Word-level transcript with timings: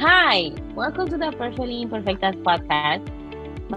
Hi, 0.00 0.52
welcome 0.74 1.08
to 1.08 1.16
the 1.16 1.32
Perfectly 1.38 1.82
Imperfect 1.82 2.20
podcast. 2.44 3.00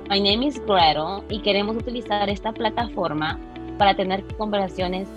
My 0.10 0.20
name 0.20 0.44
is 0.44 0.60
Gretel 0.60 1.24
y 1.30 1.40
queremos 1.42 1.78
utilizar 1.78 2.30
esta 2.30 2.52
plataforma 2.52 3.40
para 3.78 3.96
tener 3.96 4.24
conversaciones 4.38 5.08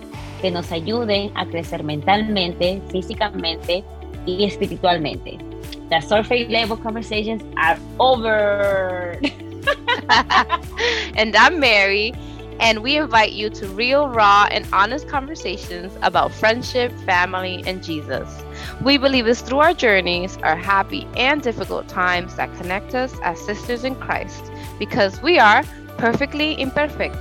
que 0.41 0.51
nos 0.51 0.71
ayuden 0.71 1.31
a 1.35 1.45
crecer 1.45 1.83
mentalmente, 1.83 2.81
físicamente 2.89 3.83
y 4.25 4.45
espiritualmente. 4.45 5.37
The 5.89 6.01
surface 6.01 6.47
level 6.47 6.77
conversations 6.77 7.43
are 7.57 7.77
over. 7.99 9.19
and 11.17 11.35
I'm 11.35 11.59
Mary, 11.59 12.13
and 12.61 12.83
we 12.83 12.95
invite 12.95 13.31
you 13.31 13.49
to 13.49 13.67
real, 13.69 14.07
raw, 14.07 14.47
and 14.51 14.67
honest 14.71 15.07
conversations 15.07 15.91
about 16.03 16.31
friendship, 16.31 16.91
family, 16.99 17.63
and 17.65 17.83
Jesus. 17.83 18.43
We 18.83 18.97
believe 18.97 19.25
it's 19.25 19.41
through 19.41 19.59
our 19.59 19.73
journeys, 19.73 20.37
our 20.43 20.55
happy 20.55 21.07
and 21.17 21.41
difficult 21.41 21.87
times 21.87 22.35
that 22.35 22.55
connect 22.57 22.93
us 22.93 23.13
as 23.23 23.39
sisters 23.41 23.83
in 23.83 23.95
Christ, 23.95 24.51
because 24.77 25.19
we 25.23 25.39
are 25.39 25.63
perfectly 25.97 26.59
imperfect. 26.61 27.15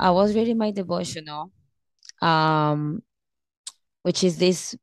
I 0.00 0.10
was 0.10 0.34
reading 0.34 0.58
my 0.58 0.72
devotional, 0.72 1.52
um, 2.20 3.02
which 4.02 4.24
is 4.24 4.38
this 4.38 4.76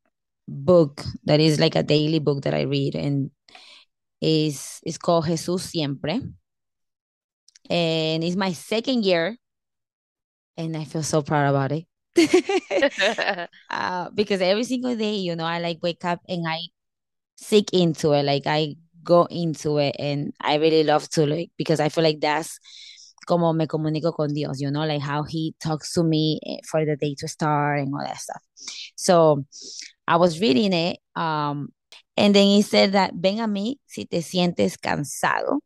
book 0.47 1.03
that 1.25 1.41
is 1.41 1.59
like 1.59 1.75
a 1.75 1.83
daily 1.83 2.19
book 2.19 2.43
that 2.43 2.53
I 2.53 2.61
read, 2.61 2.95
and 2.95 3.31
is 4.21 4.79
is 4.85 4.97
called 4.97 5.25
Jesús 5.25 5.61
Siempre, 5.61 6.19
and 7.69 8.23
it's 8.23 8.35
my 8.35 8.53
second 8.53 9.05
year, 9.05 9.37
and 10.57 10.75
I 10.77 10.83
feel 10.85 11.03
so 11.03 11.21
proud 11.21 11.49
about 11.49 11.71
it. 11.71 11.85
uh, 13.69 14.09
because 14.13 14.41
every 14.41 14.63
single 14.63 14.95
day, 14.95 15.15
you 15.15 15.35
know, 15.35 15.43
I 15.43 15.59
like 15.59 15.79
wake 15.81 16.05
up 16.05 16.21
and 16.29 16.47
I 16.47 16.59
seek 17.35 17.73
into 17.73 18.13
it, 18.13 18.23
like 18.23 18.47
I 18.47 18.75
go 19.03 19.25
into 19.25 19.77
it, 19.79 19.95
and 19.99 20.33
I 20.41 20.55
really 20.55 20.83
love 20.83 21.09
to 21.11 21.25
like 21.25 21.51
because 21.57 21.79
I 21.79 21.89
feel 21.89 22.03
like 22.03 22.21
that's 22.21 22.59
como 23.27 23.53
me 23.53 23.67
comunico 23.67 24.13
con 24.15 24.33
Dios, 24.33 24.61
you 24.61 24.71
know, 24.71 24.85
like 24.85 25.01
how 25.01 25.23
he 25.23 25.55
talks 25.61 25.93
to 25.93 26.03
me 26.03 26.39
eh, 26.45 26.57
for 26.69 26.85
the 26.85 26.95
day 26.95 27.15
to 27.19 27.27
start 27.27 27.79
and 27.81 27.93
all 27.93 28.03
that 28.05 28.17
stuff. 28.17 28.41
So 28.95 29.45
I 30.07 30.17
was 30.17 30.39
reading 30.39 30.73
it, 30.73 30.99
um, 31.15 31.69
and 32.17 32.35
then 32.35 32.47
he 32.47 32.61
said 32.61 32.93
that 32.93 33.13
ven 33.15 33.39
a 33.39 33.47
mí 33.47 33.77
si 33.87 34.05
te 34.05 34.21
sientes 34.21 34.77
cansado 34.79 35.59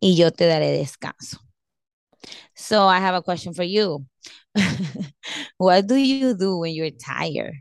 y 0.00 0.14
yo 0.16 0.30
te 0.30 0.46
daré 0.46 0.72
descanso. 0.78 1.38
So 2.54 2.86
I 2.86 2.98
have 3.00 3.14
a 3.14 3.22
question 3.22 3.54
for 3.54 3.62
you. 3.62 4.06
what 5.58 5.86
do 5.86 5.96
you 5.96 6.34
do 6.36 6.58
when 6.58 6.72
you're 6.74 6.90
tired? 6.90 7.54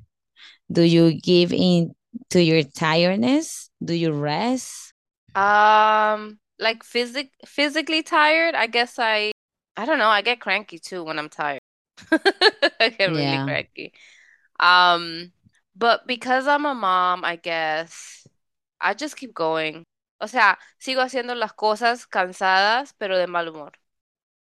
Do 0.72 0.84
you 0.84 1.20
give 1.22 1.54
in 1.54 1.96
to 2.32 2.42
your 2.44 2.64
tiredness? 2.64 3.70
Do 3.84 3.94
you 3.94 4.14
rest? 4.14 4.94
Um, 5.36 6.40
like 6.60 6.84
physic 6.84 7.32
physically 7.46 8.04
tired, 8.04 8.56
I 8.56 8.68
guess 8.68 9.00
I 9.00 9.32
I 9.76 9.86
don't 9.86 9.98
know, 9.98 10.10
I 10.10 10.22
get 10.22 10.40
cranky 10.40 10.78
too 10.80 11.04
when 11.04 11.18
I'm 11.20 11.30
tired. 11.30 11.60
I 12.12 12.90
get 12.98 13.14
really 13.14 13.40
Yeah. 13.40 13.48
cranky. 13.48 13.94
Um, 14.60 15.34
but 15.76 16.08
because 16.08 16.48
I'm 16.48 16.66
a 16.66 16.76
mom, 16.76 17.26
I 17.26 17.38
guess 17.38 18.23
I 18.84 18.94
just 18.94 19.16
keep 19.16 19.34
going. 19.34 19.84
O 20.20 20.28
sea, 20.28 20.58
sigo 20.80 21.02
haciendo 21.02 21.36
las 21.36 21.54
cosas 21.54 22.06
cansadas, 22.08 22.94
pero 22.98 23.18
de 23.18 23.28
mal 23.28 23.48
humor. 23.48 23.74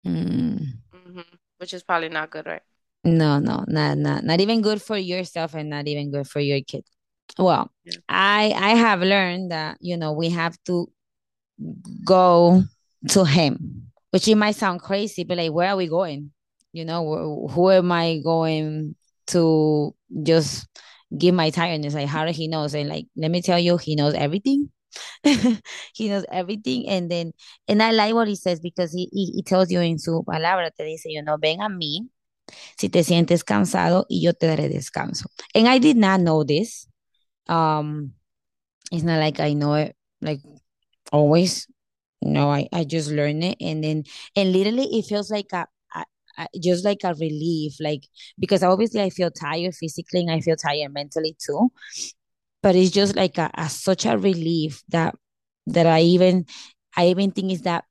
Mm. 0.05 0.59
hmm 0.93 1.21
Which 1.59 1.75
is 1.75 1.83
probably 1.85 2.09
not 2.09 2.31
good, 2.31 2.47
right? 2.47 2.63
No, 3.05 3.39
no, 3.41 3.65
not 3.69 3.99
not 3.99 4.25
not 4.25 4.41
even 4.41 4.63
good 4.63 4.81
for 4.83 4.97
yourself 4.97 5.55
and 5.55 5.71
not 5.71 5.89
even 5.89 6.11
good 6.11 6.29
for 6.29 6.41
your 6.41 6.61
kid. 6.63 6.85
Well, 7.39 7.71
Yeah. 7.85 7.99
I 8.09 8.53
I 8.55 8.71
have 8.75 9.01
learned 9.01 9.51
that 9.51 9.79
you 9.81 9.97
know 9.97 10.13
we 10.13 10.31
have 10.31 10.57
to 10.67 10.91
go 12.05 12.63
to 13.11 13.25
him, 13.25 13.91
which 14.11 14.29
it 14.29 14.37
might 14.37 14.57
sound 14.57 14.81
crazy, 14.81 15.25
but 15.25 15.39
like 15.39 15.53
where 15.53 15.71
are 15.71 15.77
we 15.77 15.89
going? 15.89 16.33
You 16.73 16.85
know, 16.85 17.03
wh- 17.49 17.53
who 17.53 17.71
am 17.71 17.93
I 17.93 18.21
going 18.23 18.97
to 19.29 19.95
just 20.23 20.67
give 21.17 21.35
my 21.35 21.51
tiredness? 21.51 21.95
Like 21.95 22.09
how 22.09 22.25
do 22.25 22.33
he 22.33 22.49
knows? 22.49 22.75
And 22.75 22.89
like 22.89 23.07
let 23.17 23.31
me 23.31 23.43
tell 23.43 23.59
you, 23.59 23.77
he 23.77 23.97
knows 23.97 24.15
everything. 24.15 24.71
he 25.95 26.09
knows 26.09 26.27
everything 26.31 26.87
and 26.87 27.11
then 27.11 27.33
and 27.67 27.83
I 27.83 27.93
like 27.93 28.15
what 28.15 28.29
he 28.29 28.37
says 28.37 28.61
because 28.61 28.93
he, 28.93 29.09
he, 29.11 29.33
he 29.37 29.43
tells 29.43 29.71
you 29.71 29.81
in 29.81 29.99
su 29.99 30.23
palabra, 30.29 30.71
te 30.77 30.85
dice, 30.85 31.07
you 31.07 31.23
know, 31.23 31.39
ven 31.39 31.63
a 31.63 31.69
mí 31.69 32.09
si 32.77 32.89
te 32.89 33.03
sientes 33.05 33.45
cansado 33.45 34.07
y 34.09 34.21
yo 34.21 34.35
te 34.35 34.47
daré 34.47 34.69
descanso. 34.69 35.27
And 35.55 35.69
I 35.69 35.79
did 35.79 35.97
not 35.97 36.21
know 36.21 36.45
this. 36.45 36.89
Um, 37.49 38.13
it's 38.91 39.03
not 39.03 39.19
like 39.19 39.41
I 39.41 39.55
know 39.55 39.75
it 39.75 39.97
like 40.21 40.41
always. 41.13 41.67
No, 42.25 42.53
I, 42.53 42.69
I 42.73 42.85
just 42.85 43.11
learned 43.11 43.43
it 43.43 43.57
and 43.61 43.83
then 43.83 44.05
and 44.37 44.53
literally 44.53 44.85
it 44.97 45.07
feels 45.07 45.29
like 45.29 45.53
a 45.53 45.67
just 46.61 46.85
like 46.85 47.05
a 47.05 47.15
relief, 47.15 47.75
like 47.81 48.05
because 48.39 48.63
obviously 48.63 49.01
I 49.03 49.11
feel 49.11 49.31
tired 49.31 49.75
physically 49.75 50.21
and 50.21 50.31
I 50.31 50.41
feel 50.41 50.57
tired 50.57 50.93
mentally 50.93 51.37
too. 51.45 51.71
But 52.63 52.77
it's 52.77 52.91
just 52.91 53.17
like 53.17 53.39
a, 53.39 53.51
a 53.55 53.69
such 53.69 54.07
a 54.07 54.17
relief 54.19 54.83
that 54.89 55.15
that 55.67 55.87
I 55.87 56.01
even 56.03 56.47
I 56.97 57.09
even 57.09 57.33
think 57.33 57.53
is 57.53 57.63
that 57.63 57.85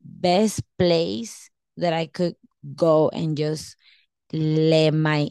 best 0.00 0.62
place 0.78 1.50
that 1.76 1.92
I 1.92 2.06
could 2.06 2.36
go 2.76 3.08
and 3.10 3.36
just 3.36 3.76
let 4.32 4.92
my 4.92 5.30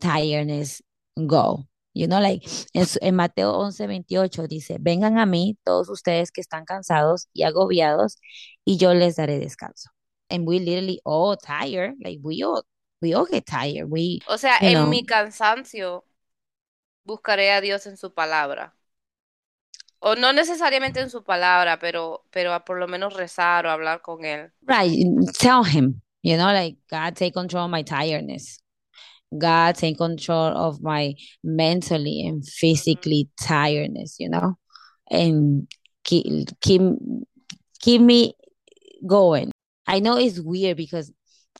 tiredness 0.00 0.82
go. 1.26 1.66
You 1.94 2.06
know, 2.06 2.20
like 2.20 2.42
en, 2.74 2.86
en 3.02 3.16
Mateo 3.16 3.52
11, 3.52 3.86
28 3.86 4.46
dice, 4.46 4.78
vengan 4.80 5.18
a 5.18 5.26
mí 5.26 5.58
todos 5.64 5.88
ustedes 5.88 6.30
que 6.30 6.40
están 6.40 6.64
cansados 6.64 7.28
y 7.32 7.42
agobiados 7.42 8.18
y 8.64 8.76
yo 8.76 8.94
les 8.94 9.16
daré 9.16 9.38
descanso. 9.40 9.90
And 10.30 10.46
we 10.46 10.58
literally 10.58 11.00
all 11.04 11.36
tired, 11.36 11.94
like 12.04 12.18
we 12.22 12.42
all, 12.42 12.64
we 13.00 13.14
all 13.14 13.26
get 13.26 13.46
tired. 13.46 13.88
We, 13.88 14.20
O 14.28 14.36
sea, 14.36 14.58
en 14.60 14.74
know, 14.74 14.86
mi 14.86 15.04
cansancio 15.04 16.04
buscaré 17.04 17.50
a 17.52 17.60
Dios 17.60 17.86
en 17.86 17.96
su 17.96 18.12
palabra. 18.12 18.74
O 20.00 20.14
no 20.14 20.32
necesariamente 20.32 21.00
en 21.00 21.10
su 21.10 21.24
palabra, 21.24 21.78
pero, 21.78 22.24
pero 22.30 22.52
a 22.52 22.64
por 22.64 22.78
lo 22.78 22.86
menos 22.86 23.14
rezar 23.14 23.66
o 23.66 23.70
hablar 23.70 24.00
con 24.00 24.24
él. 24.24 24.52
right, 24.64 25.04
tell 25.34 25.64
him, 25.64 26.00
you 26.22 26.36
know, 26.36 26.52
like 26.52 26.76
God 26.90 27.16
take 27.16 27.34
control 27.34 27.64
of 27.64 27.70
my 27.70 27.82
tiredness. 27.82 28.60
God 29.36 29.74
take 29.74 29.98
control 29.98 30.56
of 30.56 30.80
my 30.82 31.14
mentally 31.42 32.26
and 32.26 32.46
physically 32.46 33.28
tiredness, 33.40 34.16
you 34.18 34.28
know, 34.28 34.56
and 35.10 35.68
keep 36.04 36.48
keep 36.60 36.80
keep 37.80 38.00
me 38.00 38.34
going. 39.06 39.50
I 39.88 40.00
know 40.00 40.18
it's 40.18 40.40
weird 40.40 40.78
because 40.78 41.12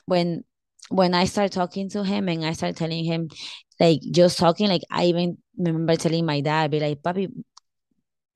when 0.07 0.45
when 0.91 1.15
I 1.15 1.27
start 1.27 1.53
talking 1.53 1.91
to 1.91 2.05
him 2.05 2.29
and 2.29 2.45
I 2.47 2.53
start 2.55 2.77
telling 2.77 3.05
him 3.05 3.31
like 3.81 4.01
just 4.13 4.39
talking, 4.39 4.69
like 4.69 4.83
I 4.91 5.07
even 5.07 5.39
remember 5.59 5.97
telling 5.97 6.27
my 6.27 6.43
dad, 6.43 6.71
be 6.73 6.81
like, 6.81 7.03
Papi, 7.03 7.31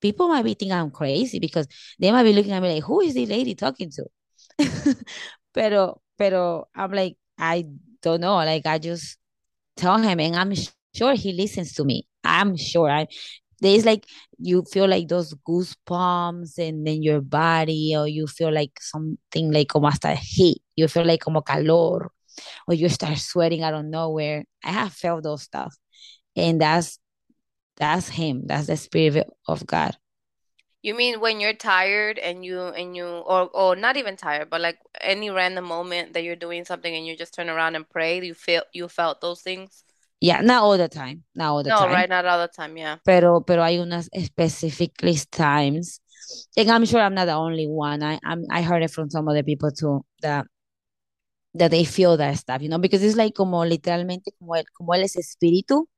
people 0.01 0.29
might 0.29 0.43
be 0.45 0.55
thinking 0.55 0.73
I'm 0.73 0.91
crazy 0.91 1.39
because 1.39 1.67
they 1.99 2.11
might 2.11 2.25
be 2.25 2.33
looking 2.33 2.53
at 2.53 2.63
me 2.63 2.75
like, 2.75 2.85
who 2.85 3.01
is 3.01 3.15
the 3.15 3.27
lady 3.27 3.55
talking 3.55 3.91
to? 3.91 4.07
pero 5.55 6.01
pero 6.19 6.69
I'm 6.75 6.93
like, 6.93 7.17
I 7.39 7.67
don't 8.03 8.21
know. 8.21 8.37
Like 8.37 8.67
I 8.67 8.79
just 8.79 9.19
tell 9.77 9.99
him 9.99 10.21
and 10.21 10.37
I'm 10.37 10.55
sure 10.95 11.15
he 11.15 11.33
listens 11.33 11.75
to 11.75 11.85
me. 11.85 12.07
I'm 12.25 12.57
sure. 12.57 12.91
I 12.91 13.09
there's 13.63 13.87
like 13.87 14.07
you 14.39 14.65
feel 14.71 14.89
like 14.89 15.09
those 15.09 15.35
goosebumps 15.49 16.59
and 16.59 16.87
then 16.87 17.03
your 17.03 17.21
body 17.21 17.95
or 17.97 18.09
you 18.09 18.27
feel 18.27 18.53
like 18.53 18.73
something 18.81 19.53
like 19.53 19.69
como 19.69 19.89
hasta 19.89 20.15
heat. 20.15 20.61
You 20.77 20.89
feel 20.89 21.07
like 21.07 21.21
como 21.21 21.41
calor 21.41 22.11
or 22.67 22.75
you 22.75 22.89
start 22.89 23.19
sweating 23.19 23.63
out 23.63 23.75
of 23.75 23.85
nowhere. 23.85 24.45
I 24.65 24.73
have 24.73 24.93
felt 24.93 25.23
those 25.23 25.43
stuff. 25.43 25.75
And 26.35 26.61
that's 26.61 26.99
that's 27.77 28.09
him. 28.09 28.43
That's 28.47 28.67
the 28.67 28.77
spirit 28.77 29.31
of 29.47 29.67
God. 29.67 29.97
You 30.83 30.95
mean 30.95 31.21
when 31.21 31.39
you're 31.39 31.55
tired 31.55 32.19
and 32.19 32.45
you 32.45 32.61
and 32.61 32.97
you 32.97 33.07
or 33.07 33.49
or 33.55 33.77
not 33.77 33.97
even 33.97 34.17
tired, 34.17 34.51
but 34.51 34.61
like 34.61 34.79
any 35.01 35.31
random 35.31 35.67
moment 35.67 36.15
that 36.15 36.25
you're 36.25 36.35
doing 36.35 36.65
something 36.65 36.95
and 36.95 37.07
you 37.07 37.17
just 37.17 37.33
turn 37.35 37.49
around 37.49 37.77
and 37.77 37.89
pray, 37.89 38.21
you 38.25 38.35
feel 38.35 38.65
you 38.73 38.89
felt 38.89 39.21
those 39.21 39.41
things? 39.43 39.85
Yeah, 40.23 40.41
not 40.41 40.63
all 40.63 40.79
the 40.79 40.89
time. 40.89 41.25
Not 41.35 41.51
all 41.51 41.63
the 41.65 41.71
No, 41.71 41.79
time. 41.81 41.91
right, 41.91 42.09
not 42.09 42.25
all 42.25 42.39
the 42.39 42.49
time, 42.49 42.77
yeah. 42.77 42.99
Pero 43.05 43.41
pero 43.41 43.65
hay 43.65 43.79
unas 43.79 44.09
specifically 44.15 45.17
times. 45.33 46.01
And 46.57 46.71
I'm 46.71 46.85
sure 46.87 47.01
I'm 47.01 47.15
not 47.15 47.27
the 47.27 47.35
only 47.35 47.67
one. 47.67 48.05
I 48.05 48.21
I'm, 48.25 48.45
I 48.49 48.63
heard 48.63 48.85
it 48.85 48.93
from 48.93 49.11
some 49.11 49.29
other 49.29 49.43
people 49.43 49.73
too 49.73 50.05
that 50.23 50.47
that 51.55 51.73
they 51.73 51.85
feel 51.85 52.17
that 52.19 52.39
stuff, 52.39 52.63
you 52.63 52.69
know, 52.69 52.79
because 52.79 53.03
it's 53.03 53.17
like 53.17 53.35
como 53.35 53.65
literalmente 53.65 54.31
como 54.39 54.55
él, 54.55 54.65
como 54.79 54.95
él 54.95 55.03
es 55.03 55.17
espíritu, 55.17 55.89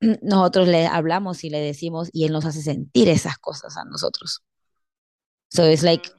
nosotros 0.22 0.68
le 0.68 0.86
hablamos 0.86 1.42
y 1.42 1.50
le 1.50 1.58
decimos 1.58 2.08
y 2.12 2.24
él 2.26 2.32
nos 2.32 2.44
hace 2.44 2.62
sentir 2.62 3.08
esas 3.08 3.38
cosas 3.38 3.76
a 3.76 3.84
nosotros. 3.84 4.40
So 5.50 5.64
it's 5.64 5.82
like, 5.82 6.08
Mm. 6.08 6.12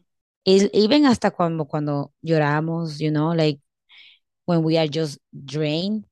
it's 0.46 0.70
even 0.74 1.06
hasta 1.06 1.32
cuando, 1.32 1.66
cuando 1.66 2.12
lloramos, 2.22 3.00
you 3.00 3.12
know, 3.12 3.34
like 3.34 3.60
when 4.46 4.62
we 4.64 4.78
are 4.78 4.88
just 4.88 5.20
drained 5.32 6.06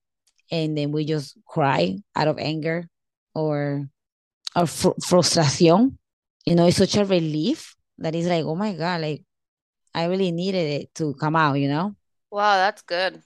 and 0.51 0.77
then 0.77 0.91
we 0.91 1.05
just 1.05 1.37
cry 1.47 1.97
out 2.15 2.27
of 2.27 2.37
anger 2.39 2.87
or 3.33 3.87
or 4.55 4.67
fr- 4.67 4.99
frustration, 5.03 5.97
you 6.45 6.55
know, 6.55 6.67
it's 6.67 6.77
such 6.77 6.95
a 6.95 7.05
relief 7.05 7.75
that 7.99 8.15
is 8.15 8.27
like, 8.27 8.45
oh 8.45 8.55
my 8.55 8.73
God, 8.73 9.01
like 9.01 9.23
I 9.93 10.05
really 10.05 10.31
needed 10.31 10.81
it 10.81 10.95
to 10.95 11.13
come 11.15 11.35
out, 11.35 11.53
you 11.55 11.67
know? 11.67 11.95
Wow, 12.31 12.57
that's 12.57 12.81
good. 12.81 13.21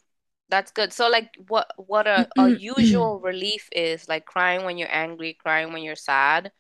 That's 0.50 0.72
good. 0.72 0.94
So 0.94 1.10
like 1.10 1.36
what 1.48 1.72
what 1.78 2.08
a, 2.08 2.30
a 2.38 2.50
usual 2.50 3.20
relief 3.20 3.70
is 3.72 4.08
like 4.08 4.26
crying 4.26 4.66
when 4.66 4.78
you're 4.78 4.92
angry, 4.92 5.34
crying 5.34 5.74
when 5.74 5.84
you're 5.84 5.96
sad. 5.96 6.52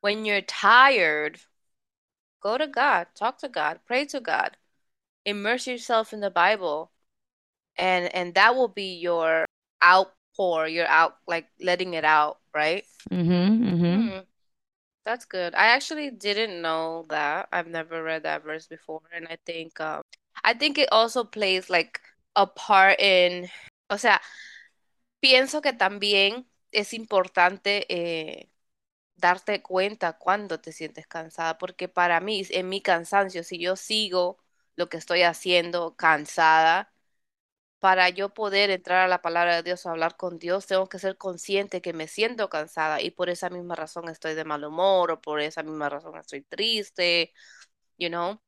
When 0.00 0.24
you're 0.24 0.42
tired, 0.42 1.40
go 2.42 2.58
to 2.58 2.66
God, 2.66 3.06
talk 3.14 3.38
to 3.38 3.48
God, 3.48 3.80
pray 3.86 4.04
to 4.06 4.20
God, 4.20 4.56
immerse 5.24 5.66
yourself 5.66 6.12
in 6.12 6.20
the 6.20 6.30
Bible, 6.30 6.92
and 7.76 8.14
and 8.14 8.34
that 8.34 8.54
will 8.54 8.68
be 8.68 8.96
your 8.98 9.43
outpour, 9.84 10.66
your 10.68 10.86
out 10.86 11.16
like 11.26 11.48
letting 11.60 11.94
it 11.94 12.04
out, 12.04 12.38
right? 12.54 12.84
mm-hmm, 13.10 13.64
mm-hmm. 13.64 14.08
Hmm, 14.08 14.18
that's 15.04 15.24
good. 15.26 15.54
I 15.54 15.66
actually 15.66 16.10
didn't 16.10 16.62
know 16.62 17.06
that. 17.10 17.48
I've 17.52 17.68
never 17.68 18.02
read 18.02 18.22
that 18.24 18.44
verse 18.44 18.66
before, 18.66 19.02
and 19.14 19.26
I 19.28 19.38
think 19.44 19.80
um 19.80 20.02
I 20.44 20.54
think 20.54 20.78
it 20.78 20.88
also 20.92 21.24
plays 21.24 21.70
like 21.70 22.00
a 22.36 22.46
part 22.46 23.00
in, 23.00 23.48
o 23.90 23.96
sea, 23.96 24.20
pienso 25.20 25.62
que 25.62 25.72
también 25.72 26.46
es 26.72 26.92
importante 26.94 27.86
eh, 27.88 28.50
darte 29.16 29.62
cuenta 29.62 30.18
cuando 30.18 30.60
te 30.60 30.72
sientes 30.72 31.06
cansada, 31.06 31.58
porque 31.58 31.88
para 31.88 32.20
mí, 32.20 32.42
en 32.50 32.68
mi 32.68 32.82
cansancio, 32.82 33.44
si 33.44 33.58
yo 33.58 33.76
sigo 33.76 34.38
lo 34.76 34.88
que 34.88 34.98
estoy 34.98 35.22
haciendo 35.22 35.96
cansada, 35.96 36.92
para 37.84 38.08
yo 38.08 38.30
poder 38.30 38.70
entrar 38.70 39.02
a 39.04 39.08
la 39.08 39.20
palabra 39.20 39.56
de 39.56 39.62
Dios 39.62 39.84
o 39.84 39.90
hablar 39.90 40.16
con 40.16 40.38
Dios, 40.38 40.66
tengo 40.66 40.88
que 40.88 40.98
ser 40.98 41.18
consciente 41.18 41.82
que 41.82 41.92
me 41.92 42.08
siento 42.08 42.48
cansada 42.48 43.02
y 43.02 43.10
por 43.10 43.28
esa 43.28 43.50
misma 43.50 43.74
razón 43.74 44.08
estoy 44.08 44.34
de 44.34 44.44
mal 44.44 44.64
humor 44.64 45.10
o 45.10 45.20
por 45.20 45.38
esa 45.42 45.62
misma 45.62 45.90
razón 45.90 46.16
estoy 46.16 46.40
triste, 46.44 47.34
you 47.98 48.08
know? 48.08 48.40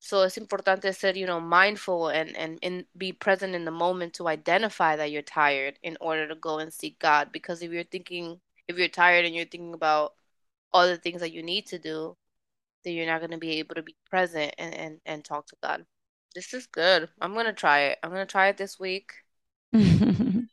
So 0.00 0.24
it's 0.24 0.38
importante 0.38 0.92
ser, 0.92 1.16
you 1.16 1.26
know, 1.26 1.40
mindful 1.40 2.08
and, 2.10 2.36
and, 2.36 2.58
and 2.64 2.86
be 2.96 3.12
present 3.12 3.54
in 3.54 3.64
the 3.64 3.70
moment 3.70 4.14
to 4.16 4.28
identify 4.28 4.96
that 4.96 5.12
you're 5.12 5.22
tired 5.22 5.78
in 5.82 5.96
order 6.00 6.28
to 6.28 6.34
go 6.34 6.58
and 6.58 6.72
seek 6.72 6.98
God. 6.98 7.30
Because 7.32 7.62
if 7.62 7.72
you're 7.72 7.84
thinking, 7.84 8.40
if 8.68 8.76
you're 8.78 8.88
tired 8.88 9.24
and 9.24 9.34
you're 9.36 9.46
thinking 9.46 9.74
about 9.74 10.14
all 10.72 10.86
the 10.88 10.98
things 10.98 11.20
that 11.20 11.32
you 11.32 11.44
need 11.44 11.66
to 11.68 11.78
do, 11.78 12.16
then 12.84 12.94
you're 12.94 13.06
not 13.06 13.20
going 13.20 13.30
to 13.32 13.38
be 13.38 13.60
able 13.60 13.76
to 13.76 13.84
be 13.84 13.94
present 14.10 14.54
and, 14.58 14.74
and, 14.74 15.00
and 15.06 15.24
talk 15.24 15.46
to 15.48 15.56
God. 15.62 15.86
This 16.34 16.54
is 16.54 16.66
good. 16.66 17.08
I'm 17.20 17.34
going 17.34 17.46
to 17.46 17.52
try 17.52 17.80
it. 17.80 17.98
I'm 18.02 18.10
going 18.10 18.26
to 18.26 18.30
try 18.30 18.48
it 18.48 18.56
this 18.56 18.78
week. 18.78 19.12
I'm 19.72 20.48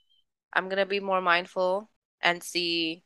going 0.54 0.78
to 0.78 0.86
be 0.86 1.00
more 1.00 1.22
mindful 1.22 1.90
and 2.22 2.42
see 2.42 3.04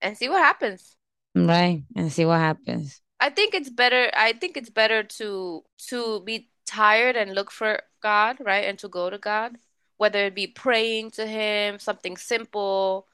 and 0.00 0.16
see 0.16 0.28
what 0.28 0.40
happens. 0.40 0.96
right. 1.34 1.84
And 1.96 2.12
see 2.12 2.24
what 2.24 2.40
happens. 2.40 3.00
I 3.20 3.30
think 3.30 3.54
it's 3.54 3.70
better 3.70 4.10
I 4.14 4.32
think 4.34 4.56
it's 4.56 4.70
better 4.70 5.02
to 5.02 5.64
to 5.88 6.20
be 6.24 6.50
tired 6.66 7.16
and 7.16 7.34
look 7.34 7.50
for 7.50 7.80
God, 8.02 8.36
right? 8.40 8.64
And 8.64 8.78
to 8.80 8.88
go 8.88 9.10
to 9.10 9.18
God, 9.18 9.56
whether 9.96 10.26
it 10.26 10.34
be 10.34 10.46
praying 10.46 11.12
to 11.12 11.26
him, 11.26 11.78
something 11.78 12.16
simple, 12.16 13.06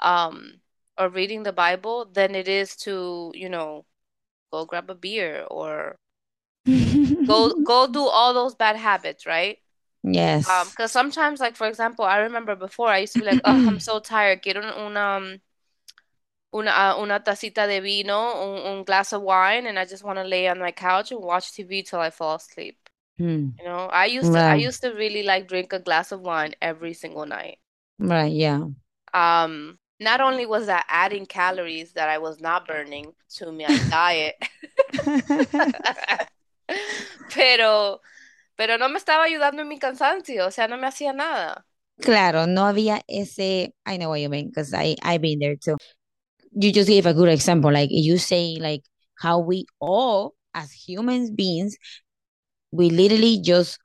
um, 0.00 0.60
or 0.98 1.08
reading 1.08 1.42
the 1.42 1.52
Bible, 1.52 2.06
than 2.06 2.34
it 2.34 2.48
is 2.48 2.76
to, 2.76 3.32
you 3.34 3.48
know, 3.48 3.84
go 4.52 4.64
grab 4.66 4.90
a 4.90 4.94
beer 4.94 5.44
or 5.50 5.98
go 7.26 7.52
go 7.62 7.86
do 7.86 8.06
all 8.06 8.34
those 8.34 8.54
bad 8.54 8.76
habits, 8.76 9.26
right? 9.26 9.58
Um, 10.04 10.14
yes. 10.14 10.46
because 10.70 10.92
sometimes, 10.92 11.40
like 11.40 11.56
for 11.56 11.66
example, 11.66 12.04
I 12.04 12.18
remember 12.18 12.56
before 12.56 12.88
I 12.88 12.98
used 12.98 13.14
to 13.14 13.20
be 13.20 13.26
like, 13.26 13.40
oh, 13.44 13.68
I'm 13.68 13.80
so 13.80 14.00
tired. 14.00 14.42
Quiero 14.42 14.62
un, 14.62 14.86
una 14.86 15.16
um, 15.16 15.40
una 16.54 16.70
uh, 16.70 17.02
una 17.02 17.20
tacita 17.20 17.66
de 17.66 17.80
vino, 17.80 18.16
un, 18.16 18.78
un 18.78 18.84
glass 18.84 19.12
of 19.12 19.22
wine, 19.22 19.66
and 19.66 19.78
I 19.78 19.84
just 19.84 20.04
want 20.04 20.18
to 20.18 20.24
lay 20.24 20.48
on 20.48 20.58
my 20.58 20.72
couch 20.72 21.10
and 21.12 21.20
watch 21.20 21.52
TV 21.52 21.84
till 21.86 22.00
I 22.00 22.10
fall 22.10 22.36
asleep. 22.36 22.78
Hmm. 23.18 23.50
You 23.58 23.64
know, 23.64 23.88
I 23.92 24.06
used 24.06 24.32
to 24.32 24.38
I 24.38 24.54
used 24.54 24.82
to 24.82 24.90
really 24.90 25.22
like 25.24 25.48
drink 25.48 25.72
a 25.72 25.80
glass 25.80 26.12
of 26.12 26.20
wine 26.20 26.54
every 26.62 26.94
single 26.94 27.26
night. 27.26 27.58
Right. 27.98 28.32
Yeah. 28.32 28.66
Um, 29.12 29.78
not 30.00 30.20
only 30.20 30.46
was 30.46 30.66
that 30.66 30.86
adding 30.88 31.26
calories 31.26 31.92
that 31.94 32.08
I 32.08 32.18
was 32.18 32.40
not 32.40 32.66
burning 32.68 33.12
to 33.36 33.50
my 33.50 33.66
diet, 33.90 34.36
pero 37.38 38.00
pero 38.56 38.78
no 38.78 38.88
me 38.90 38.98
estaba 38.98 39.24
ayudando 39.24 39.62
en 39.62 39.68
mi 39.68 39.78
cansancio, 39.80 40.46
o 40.48 40.52
sea, 40.52 40.68
no 40.68 40.78
me 40.78 40.86
hacía 40.88 41.12
nada. 41.14 41.66
claro, 42.00 42.46
no 42.46 42.66
había 42.66 43.02
ese, 43.08 43.74
I 43.86 43.96
know 43.98 44.10
what 44.10 44.20
you 44.20 44.28
mean, 44.28 44.48
because 44.48 44.72
I've 44.74 45.20
been 45.20 45.38
there 45.38 45.56
too. 45.56 45.76
You 46.52 46.72
just 46.72 46.88
gave 46.88 47.06
a 47.06 47.14
good 47.14 47.30
example. 47.30 47.72
Like 47.72 47.90
you 47.92 48.18
say, 48.18 48.58
like 48.60 48.84
how 49.18 49.40
we 49.40 49.66
all, 49.80 50.34
as 50.54 50.72
human 50.72 51.34
beings, 51.36 51.76
we 52.72 52.90
literally 52.90 53.40
just 53.42 53.78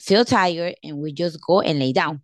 feel 0.00 0.24
tired 0.26 0.76
and 0.84 0.98
we 0.98 1.12
just 1.14 1.40
go 1.46 1.60
and 1.62 1.78
lay 1.80 1.94
down. 1.94 2.22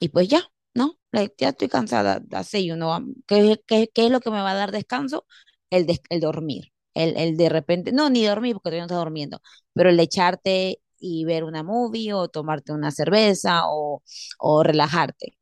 Y 0.00 0.08
pues 0.10 0.28
ya, 0.28 0.42
¿no? 0.76 0.96
Like, 1.12 1.34
ya 1.38 1.50
estoy 1.50 1.70
cansada. 1.70 2.22
Así, 2.32 2.66
you 2.66 2.76
know, 2.76 2.90
um, 2.92 3.14
¿qué, 3.28 3.58
qué, 3.68 3.88
qué 3.94 4.06
es 4.06 4.12
lo 4.12 4.20
que 4.20 4.30
me 4.32 4.42
va 4.42 4.52
a 4.52 4.56
dar 4.56 4.72
descanso? 4.72 5.26
El, 5.70 5.86
des- 5.86 6.02
el 6.10 6.20
dormir. 6.20 6.72
El, 6.94 7.16
el 7.16 7.36
de 7.36 7.48
repente, 7.48 7.92
no, 7.92 8.10
ni 8.10 8.24
dormir 8.24 8.54
porque 8.54 8.64
todavía 8.70 8.82
no 8.82 8.86
estás 8.86 8.98
durmiendo, 9.04 9.40
pero 9.72 9.90
el 9.90 10.00
echarte 10.00 10.80
y 10.98 11.24
ver 11.24 11.44
una 11.44 11.62
movie 11.62 12.12
o 12.14 12.28
tomarte 12.28 12.72
una 12.72 12.90
cerveza 12.92 13.62
o, 13.66 14.02
o 14.38 14.62
relajarte. 14.62 15.36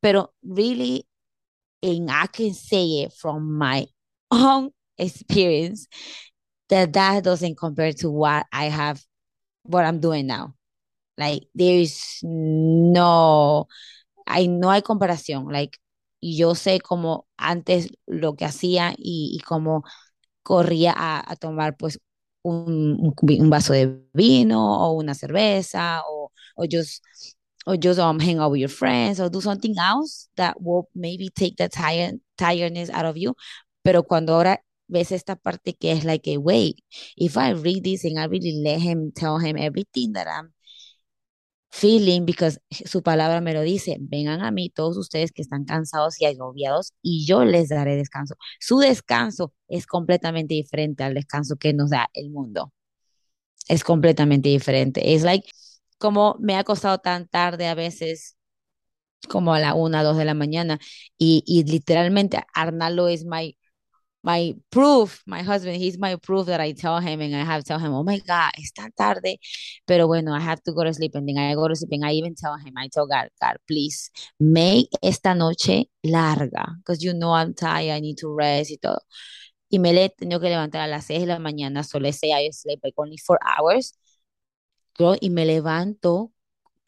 Pero 0.00 0.34
really, 0.42 1.06
and 1.82 2.10
I 2.10 2.26
can 2.28 2.54
say 2.54 3.04
it 3.04 3.12
from 3.14 3.58
my 3.58 3.86
own 4.32 4.72
experience 4.98 5.88
that 6.68 6.92
that 6.94 7.24
doesn't 7.24 7.56
compare 7.56 7.92
to 7.94 8.10
what 8.10 8.46
I 8.52 8.66
have, 8.66 9.02
what 9.64 9.84
I'm 9.84 10.00
doing 10.00 10.26
now. 10.26 10.54
Like, 11.18 11.44
there 11.54 11.78
is 11.80 12.20
no 12.24 13.68
hay, 14.28 14.48
no 14.48 14.70
hay 14.70 14.82
comparación. 14.82 15.52
Like, 15.52 15.78
yo 16.22 16.54
sé 16.54 16.80
cómo 16.80 17.26
antes 17.38 17.90
lo 18.06 18.36
que 18.36 18.46
hacía 18.46 18.94
y, 18.98 19.36
y 19.38 19.40
cómo 19.44 19.84
corría 20.44 20.94
a, 20.96 21.36
tomar 21.36 21.76
pues 21.76 21.98
un, 22.42 23.14
vaso 23.50 23.72
de 23.72 24.00
vino 24.12 24.60
o 24.86 24.92
una 24.92 25.14
cerveza 25.14 26.02
o, 26.08 26.30
o 26.56 26.64
just 26.70 27.02
or 27.66 27.76
just 27.76 27.98
um, 27.98 28.20
hang 28.20 28.38
out 28.38 28.52
with 28.52 28.60
your 28.60 28.68
friends 28.68 29.20
or 29.20 29.30
do 29.30 29.40
something 29.40 29.74
else 29.78 30.28
that 30.36 30.60
will 30.60 30.88
maybe 30.94 31.28
take 31.30 31.56
the 31.56 31.68
tired, 31.68 32.20
tiredness 32.36 32.90
out 32.90 33.06
of 33.06 33.16
you. 33.16 33.34
Pero 33.82 34.02
cuando 34.04 34.34
ahora 34.34 34.60
ves 34.88 35.12
esta 35.12 35.36
parte 35.36 35.74
que 35.74 35.92
es 35.92 36.04
like, 36.04 36.36
wait, 36.38 36.76
if 37.16 37.36
I 37.36 37.52
read 37.52 37.84
this 37.84 38.04
and 38.04 38.18
I 38.18 38.26
really 38.26 38.62
let 38.62 38.80
him 38.80 39.12
tell 39.12 39.38
him 39.38 39.56
everything 39.56 40.12
that 40.12 40.26
I'm 40.28 40.53
feeling, 41.74 42.24
because 42.24 42.60
su 42.70 43.02
palabra 43.02 43.40
me 43.40 43.52
lo 43.52 43.62
dice, 43.62 43.96
vengan 44.00 44.42
a 44.42 44.52
mí 44.52 44.70
todos 44.70 44.96
ustedes 44.96 45.32
que 45.32 45.42
están 45.42 45.64
cansados 45.64 46.20
y 46.20 46.24
agobiados 46.24 46.92
y 47.02 47.26
yo 47.26 47.44
les 47.44 47.68
daré 47.68 47.96
descanso. 47.96 48.36
Su 48.60 48.78
descanso 48.78 49.52
es 49.66 49.86
completamente 49.86 50.54
diferente 50.54 51.02
al 51.02 51.14
descanso 51.14 51.56
que 51.56 51.72
nos 51.74 51.90
da 51.90 52.08
el 52.14 52.30
mundo. 52.30 52.72
Es 53.68 53.82
completamente 53.82 54.50
diferente. 54.50 55.14
Es 55.14 55.22
like, 55.24 55.48
como 55.98 56.36
me 56.38 56.56
ha 56.56 56.64
costado 56.64 56.98
tan 56.98 57.26
tarde 57.26 57.66
a 57.66 57.74
veces, 57.74 58.36
como 59.28 59.52
a 59.54 59.58
la 59.58 59.74
una, 59.74 60.04
dos 60.04 60.16
de 60.16 60.24
la 60.26 60.34
mañana, 60.34 60.78
y, 61.18 61.42
y 61.46 61.64
literalmente 61.64 62.40
Arnaldo 62.54 63.08
es 63.08 63.24
my 63.24 63.58
my 64.24 64.54
proof, 64.70 65.22
my 65.26 65.42
husband, 65.42 65.76
he's 65.76 65.98
my 65.98 66.16
proof 66.16 66.46
that 66.46 66.58
I 66.58 66.72
tell 66.72 66.98
him 66.98 67.20
and 67.20 67.36
I 67.36 67.44
have 67.44 67.62
to 67.62 67.68
tell 67.68 67.78
him, 67.78 67.92
oh 67.92 68.02
my 68.02 68.18
God, 68.26 68.52
es 68.58 68.72
tan 68.72 68.90
tarde, 68.96 69.38
pero 69.86 70.06
bueno, 70.06 70.32
I 70.32 70.40
have 70.40 70.62
to 70.62 70.72
go 70.72 70.82
to 70.82 70.94
sleep 70.94 71.14
and 71.14 71.28
then 71.28 71.36
I 71.36 71.54
go 71.54 71.68
to 71.68 71.76
sleep 71.76 71.92
and 71.92 72.06
I 72.06 72.12
even 72.12 72.34
tell 72.34 72.56
him, 72.56 72.72
I 72.78 72.88
tell 72.88 73.06
God, 73.06 73.28
God, 73.40 73.56
please 73.68 74.10
make 74.40 74.88
esta 75.02 75.34
noche 75.34 75.90
larga, 76.02 76.74
because 76.78 77.04
you 77.04 77.12
know 77.12 77.32
I'm 77.34 77.54
tired, 77.54 77.92
I 77.92 78.00
need 78.00 78.16
to 78.18 78.34
rest 78.34 78.70
y 78.70 78.78
todo. 78.80 79.00
Y 79.70 79.78
me 79.78 79.90
he 79.90 80.08
tenido 80.08 80.40
que 80.40 80.48
levantar 80.48 80.80
a 80.82 80.86
las 80.86 81.04
6 81.06 81.20
de 81.20 81.26
la 81.26 81.38
mañana, 81.38 81.84
so 81.84 81.98
let's 81.98 82.18
say 82.18 82.32
I 82.32 82.50
sleep 82.50 82.80
like 82.82 82.94
only 82.96 83.18
four 83.18 83.38
hours, 83.44 83.98
y 85.20 85.28
me 85.30 85.44
levanto, 85.44 86.32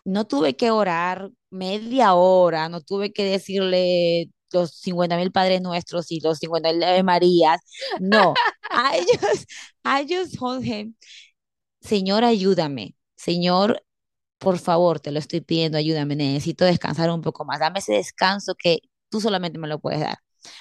no 0.04 0.24
tuve 0.26 0.56
que 0.56 0.70
orar 0.70 1.30
media 1.50 2.14
hora, 2.14 2.68
no 2.68 2.80
tuve 2.80 3.12
que 3.12 3.24
decirle 3.24 4.30
los 4.52 4.72
50 4.72 5.16
mil 5.16 5.32
Padres 5.32 5.60
Nuestros 5.62 6.10
y 6.12 6.20
los 6.20 6.38
50 6.38 6.72
mil 6.72 6.84
Ave 6.84 7.02
Marías. 7.02 7.60
No, 8.00 8.34
I 8.70 9.04
just, 9.20 9.50
I 9.84 10.06
just 10.08 10.38
told 10.38 10.64
him, 10.64 10.94
Señor, 11.80 12.24
ayúdame. 12.24 12.94
Señor, 13.16 13.82
por 14.38 14.58
favor, 14.58 15.00
te 15.00 15.12
lo 15.12 15.18
estoy 15.18 15.40
pidiendo, 15.40 15.78
ayúdame. 15.78 16.16
Necesito 16.16 16.64
descansar 16.64 17.10
un 17.10 17.22
poco 17.22 17.44
más. 17.44 17.60
Dame 17.60 17.80
ese 17.80 17.94
descanso 17.94 18.54
que 18.56 18.80
tú 19.10 19.20
solamente 19.20 19.58
me 19.58 19.68
lo 19.68 19.80
puedes 19.80 20.00
dar. 20.00 20.18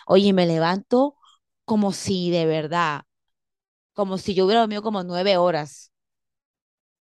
Oye, 0.07 0.33
me 0.33 0.45
levanto 0.47 1.15
como 1.65 1.93
si 1.93 2.31
de 2.31 2.45
verdad 2.45 3.03
como 3.93 4.17
si 4.19 4.35
yo 4.35 4.45
hubiera 4.45 4.61
dormido 4.61 4.83
como 4.83 5.03
nueve 5.03 5.37
horas. 5.37 5.91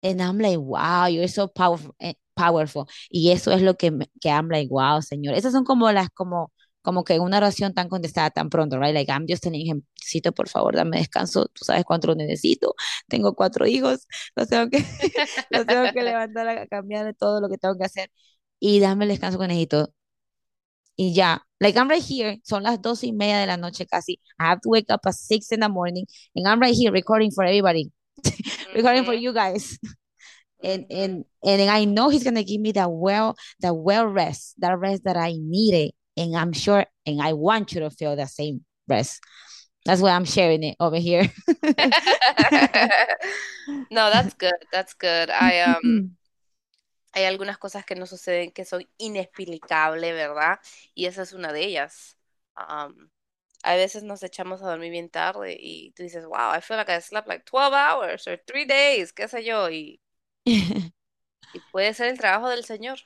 And 0.04 0.22
I'm 0.22 0.38
like, 0.40 0.58
wow, 0.58 1.08
you're 1.08 1.28
so 1.28 1.48
powerful, 1.48 1.96
eh, 2.00 2.14
powerful. 2.36 2.88
Y 3.10 3.32
eso 3.32 3.52
es 3.52 3.62
lo 3.62 3.76
que, 3.76 3.92
que 4.22 4.30
I'm 4.30 4.50
like, 4.50 4.70
wow, 4.70 5.02
Señor. 5.02 5.34
Esas 5.36 5.52
son 5.54 5.64
como 5.66 5.92
las, 5.92 6.10
como, 6.12 6.52
como 6.86 7.04
que 7.06 7.20
una 7.20 7.38
oración 7.38 7.74
tan 7.74 7.90
contestada 7.90 8.32
tan 8.32 8.50
pronto, 8.50 8.80
right? 8.80 8.94
Like, 8.96 9.12
I'm 9.12 9.26
just 9.28 9.44
telling 9.44 9.68
him, 9.68 9.84
necesito, 10.00 10.34
por 10.34 10.50
favor, 10.50 10.76
dame 10.76 11.00
descanso. 11.00 11.48
Tú 11.54 11.66
sabes 11.66 11.86
cuánto 11.86 12.16
necesito. 12.16 12.76
Tengo 13.10 13.36
cuatro 13.36 13.68
hijos. 13.68 14.08
Los 14.36 14.50
tengo 14.50 14.70
que, 14.70 14.80
los 15.52 15.68
tengo 15.68 15.92
que 15.92 16.04
levantar 16.04 16.48
a 16.50 16.68
cambiar 16.68 17.06
de 17.06 17.14
todo 17.14 17.42
lo 17.42 17.50
que 17.50 17.58
tengo 17.58 17.78
que 17.78 17.86
hacer. 17.86 18.12
Y 18.60 18.80
dame 18.82 19.06
el 19.06 19.10
descanso 19.12 19.40
que 19.40 19.48
necesito. 19.48 19.94
Y 20.98 21.14
ya, 21.14 21.46
like 21.60 21.78
I'm 21.78 21.90
right 21.90 22.04
here, 22.04 22.40
son 22.44 22.64
las 22.64 22.82
dos 22.82 23.04
y 23.04 23.12
media 23.12 23.40
de 23.40 23.48
la 23.48 23.58
noche 23.58 23.86
casi. 23.86 24.20
I 24.40 24.46
have 24.46 24.62
to 24.62 24.70
wake 24.70 24.90
up 24.90 25.02
at 25.06 25.14
six 25.16 25.52
in 25.52 25.60
the 25.60 25.70
morning, 25.70 26.06
and 26.36 26.48
I'm 26.48 26.62
right 26.62 26.74
here 26.76 26.92
recording 26.92 27.32
for 27.32 27.44
everybody, 27.44 27.92
recording 28.74 29.04
for 29.04 29.14
Ujú, 29.14 29.22
you 29.22 29.34
guys. 29.34 29.78
And 30.64 30.86
and 30.90 31.26
and 31.44 31.70
I 31.70 31.86
know 31.86 32.10
he's 32.10 32.24
gonna 32.24 32.44
give 32.44 32.62
me 32.62 32.72
that 32.74 32.92
well, 32.92 33.36
that 33.62 33.76
well 33.76 34.08
rest, 34.08 34.56
that 34.60 34.78
rest 34.80 35.04
that 35.06 35.18
I 35.18 35.34
needed, 35.38 35.92
and 36.18 36.36
I'm 36.36 36.54
sure, 36.54 36.86
and 37.06 37.22
I 37.22 37.34
want 37.34 37.74
you 37.74 37.82
to 37.82 37.90
feel 37.90 38.16
the 38.16 38.28
same 38.28 38.66
rest. 38.88 39.22
That's 39.86 40.02
why 40.02 40.12
I'm 40.12 40.26
sharing 40.26 40.64
it 40.64 40.78
over 40.80 40.98
here. 40.98 41.32
No, 43.90 44.10
that's 44.12 44.34
good, 44.36 44.54
that's 44.72 44.94
good. 44.94 45.30
I, 45.30 45.62
um, 45.62 46.16
hay 47.14 47.26
algunas 47.26 47.58
cosas 47.58 47.86
que 47.86 47.96
no 47.96 48.06
suceden 48.06 48.52
que 48.52 48.66
son 48.66 48.86
inexplicables, 48.98 50.14
¿verdad? 50.14 50.60
Y 50.94 51.06
esa 51.06 51.24
es 51.24 51.34
una 51.34 51.52
de 51.54 51.66
ellas. 51.66 52.18
Um, 52.56 53.10
a 53.64 53.76
veces 53.76 54.04
nos 54.04 54.22
echamos 54.22 54.62
a 54.62 54.68
dormir 54.68 54.92
bien 54.92 55.10
tarde 55.10 55.58
y 55.60 55.92
tú 55.92 56.04
dices, 56.04 56.26
wow, 56.26 56.54
I 56.56 56.62
feel 56.62 56.78
like 56.78 56.92
I 56.92 57.02
slept 57.02 57.28
like 57.28 57.46
12 57.46 57.74
hours 57.74 58.28
or 58.28 58.38
three 58.46 58.66
days, 58.66 59.12
qué 59.12 59.28
sé 59.28 59.44
yo, 59.44 59.70
y, 59.70 60.00
y 60.46 61.60
puede 61.72 61.94
ser 61.94 62.08
el 62.10 62.18
trabajo 62.18 62.50
del 62.50 62.64
Señor, 62.64 63.00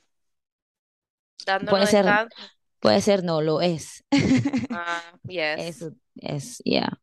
puede 1.38 1.46
dándonos 1.46 1.90
ser, 1.90 2.04
descanso. 2.04 2.36
Puede 2.80 3.02
ser, 3.02 3.24
no 3.24 3.42
lo 3.42 3.62
es. 3.62 4.04
Ah, 4.72 5.20
yes, 5.28 5.70
Eso 5.70 5.94
es, 6.16 6.62
yeah. 6.66 7.00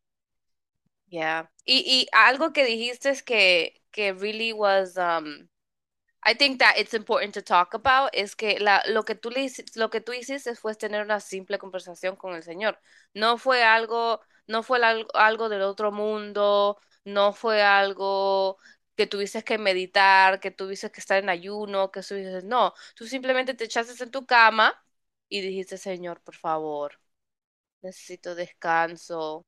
yeah. 1.07 1.49
Y, 1.65 1.83
y 1.85 2.07
algo 2.13 2.53
que 2.53 2.65
dijiste 2.65 3.09
es 3.09 3.23
que, 3.23 3.81
que 3.91 4.13
really 4.13 4.53
was, 4.53 4.97
um, 4.97 5.47
I 6.25 6.35
think 6.35 6.59
that 6.59 6.77
it's 6.79 6.93
important 6.93 7.33
to 7.35 7.41
talk 7.41 7.73
about 7.75 8.11
es 8.13 8.35
que 8.35 8.59
la, 8.59 8.83
lo 8.89 9.03
que 9.03 9.15
tú 9.15 9.29
le, 9.31 9.49
lo 9.75 9.89
que 9.89 10.01
tú 10.01 10.13
hiciste 10.13 10.55
fue 10.55 10.75
tener 10.75 11.03
una 11.03 11.19
simple 11.21 11.59
conversación 11.59 12.15
con 12.17 12.35
el 12.35 12.43
Señor. 12.43 12.79
No 13.13 13.37
fue 13.37 13.63
algo, 13.63 14.21
no 14.47 14.63
fue 14.63 14.83
al- 14.85 15.07
algo 15.15 15.49
del 15.49 15.61
otro 15.63 15.91
mundo, 15.91 16.79
no 17.05 17.33
fue 17.33 17.61
algo 17.63 18.57
que 18.95 19.07
tuvieses 19.07 19.43
que 19.43 19.57
meditar, 19.57 20.39
que 20.39 20.51
tuvieses 20.51 20.91
que 20.91 21.01
estar 21.01 21.19
en 21.23 21.29
ayuno, 21.29 21.91
que 21.91 22.01
tuvieses, 22.03 22.43
no, 22.45 22.73
tú 22.95 23.07
simplemente 23.07 23.53
te 23.55 23.65
echaste 23.65 24.03
en 24.03 24.11
tu 24.11 24.25
cama 24.25 24.75
y 25.29 25.41
dijiste, 25.41 25.77
Señor, 25.77 26.21
por 26.21 26.35
favor, 26.35 26.99
necesito 27.81 28.35
descanso 28.35 29.45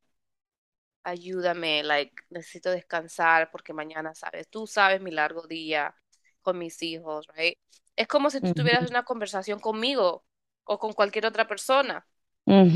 ayúdame, 1.04 1.84
like, 1.84 2.14
necesito 2.30 2.72
descansar 2.72 3.50
porque 3.52 3.74
mañana, 3.74 4.14
sabes, 4.16 4.48
tú 4.50 4.68
sabes 4.68 5.02
mi 5.02 5.12
largo 5.12 5.48
día 5.48 5.96
con 6.42 6.58
mis 6.58 6.82
hijos, 6.84 7.28
right? 7.36 7.58
Es 7.96 8.08
como 8.08 8.30
si 8.30 8.42
tú 8.42 8.54
tuvieras 8.54 8.90
una 8.90 9.04
conversación 9.04 9.60
conmigo 9.60 10.24
o 10.64 10.80
con 10.80 10.94
cualquier 10.94 11.26
otra 11.26 11.48
persona, 11.48 12.08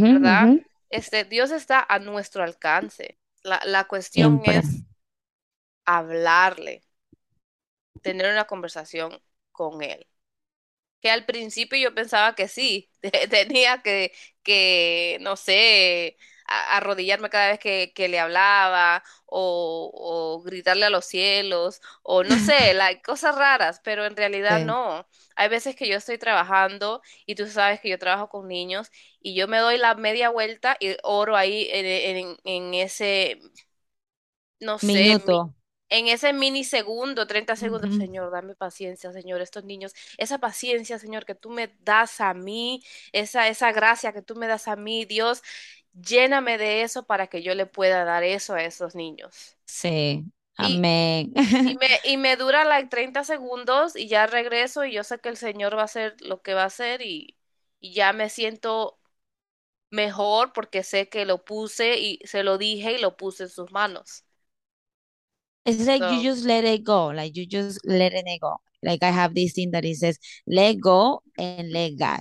¿verdad? 0.01 0.49
Este, 0.89 1.23
Dios 1.23 1.51
está 1.51 1.85
a 1.87 1.99
nuestro 1.99 2.43
alcance. 2.43 3.17
La, 3.43 3.61
la 3.65 3.85
cuestión 3.85 4.41
Siempre. 4.41 4.57
es 4.57 4.83
hablarle, 5.85 6.83
tener 8.01 8.31
una 8.31 8.45
conversación 8.45 9.19
con 9.51 9.81
Él. 9.81 10.05
Que 11.03 11.11
al 11.11 11.25
principio 11.25 11.79
yo 11.79 11.95
pensaba 11.95 12.35
que 12.35 12.49
sí, 12.49 12.91
tenía 13.31 13.83
que, 13.83 14.13
que 14.43 15.19
no 15.21 15.37
sé, 15.37 16.17
a- 16.47 16.77
arrodillarme 16.77 17.29
cada 17.31 17.49
vez 17.51 17.59
que, 17.59 17.93
que 17.95 18.07
le 18.09 18.19
hablaba 18.19 19.03
o, 19.27 19.91
o 20.39 20.43
gritarle 20.43 20.85
a 20.85 20.89
los 20.89 21.05
cielos 21.05 21.81
o 22.03 22.23
no 22.23 22.39
sé, 22.39 22.73
like, 22.75 23.01
cosas 23.03 23.35
raras, 23.35 23.81
pero 23.83 24.05
en 24.05 24.15
realidad 24.17 24.61
Sí. 24.61 24.65
no. 24.65 25.07
Hay 25.35 25.49
veces 25.49 25.75
que 25.75 25.87
yo 25.87 25.97
estoy 25.97 26.17
trabajando 26.17 27.01
y 27.25 27.35
tú 27.35 27.47
sabes 27.47 27.79
que 27.81 27.89
yo 27.89 27.99
trabajo 27.99 28.29
con 28.29 28.47
niños 28.47 28.91
y 29.21 29.35
yo 29.35 29.47
me 29.47 29.57
doy 29.59 29.77
la 29.77 29.95
media 29.95 30.29
vuelta 30.29 30.77
y 30.79 30.95
oro 31.03 31.35
ahí 31.35 31.67
en, 31.71 32.17
en, 32.17 32.37
en 32.45 32.73
ese, 32.75 33.39
no 34.59 34.79
sé, 34.79 35.17
Minuto. 35.17 35.55
En 35.99 36.07
ese 36.07 36.33
minisegundo, 36.33 37.27
30 37.27 37.55
segundos. 37.55 37.95
Señor, 37.95 38.31
dame 38.31 38.55
paciencia, 38.55 39.11
Señor, 39.13 39.41
estos 39.41 39.63
niños, 39.65 39.93
esa 40.17 40.39
paciencia, 40.39 40.99
Señor, 40.99 41.25
que 41.25 41.35
tú 41.35 41.49
me 41.51 41.69
das 41.83 42.21
a 42.21 42.33
mí, 42.33 42.83
esa, 43.13 43.47
esa 43.49 43.71
gracia 43.71 44.13
que 44.13 44.21
tú 44.21 44.35
me 44.35 44.47
das 44.47 44.67
a 44.67 44.75
mí, 44.75 45.05
Dios, 45.05 45.43
lléname 45.93 46.57
de 46.57 46.83
eso 46.83 47.05
para 47.05 47.27
que 47.27 47.43
yo 47.43 47.55
le 47.55 47.65
pueda 47.67 48.05
dar 48.05 48.23
eso 48.23 48.53
a 48.55 48.63
esos 48.63 48.95
niños. 48.95 49.57
Sí. 49.65 50.25
Y, 50.57 50.85
Amén. 50.85 51.33
y 51.63 51.75
me, 51.75 51.87
y 52.03 52.17
me 52.17 52.35
dura 52.37 52.65
like 52.65 52.89
30 52.89 53.23
segundos 53.23 53.95
y 53.95 54.07
ya 54.07 54.27
regreso 54.27 54.85
y 54.85 54.93
yo 54.93 55.03
sé 55.03 55.19
que 55.19 55.29
el 55.29 55.37
Señor 55.37 55.75
va 55.77 55.81
a 55.83 55.85
hacer 55.85 56.15
lo 56.21 56.41
que 56.41 56.53
va 56.53 56.63
a 56.63 56.65
hacer 56.67 57.01
y, 57.01 57.37
y 57.79 57.93
ya 57.93 58.13
me 58.13 58.29
siento 58.29 58.99
mejor 59.91 60.53
porque 60.53 60.83
sé 60.83 61.09
que 61.09 61.25
lo 61.25 61.45
puse 61.45 61.99
y 61.99 62.19
se 62.25 62.43
lo 62.43 62.57
dije 62.57 62.93
y 62.93 62.99
lo 63.01 63.17
puse 63.17 63.43
en 63.43 63.49
sus 63.49 63.71
manos. 63.71 64.25
It's 65.65 65.87
like 65.87 66.01
you 66.01 66.21
just 66.21 66.45
let 66.45 66.65
it 66.65 66.83
go. 66.83 67.07
Like 67.07 67.35
you 67.35 67.45
just 67.45 67.79
let 67.85 68.13
it 68.13 68.25
go. 68.41 68.57
Like 68.83 69.01
I 69.01 69.11
have 69.11 69.33
this 69.33 69.53
thing 69.53 69.71
that 69.71 69.85
it 69.85 69.95
says, 69.95 70.19
let 70.45 70.79
go 70.79 71.21
and 71.37 71.71
let 71.71 71.91
God. 71.97 72.19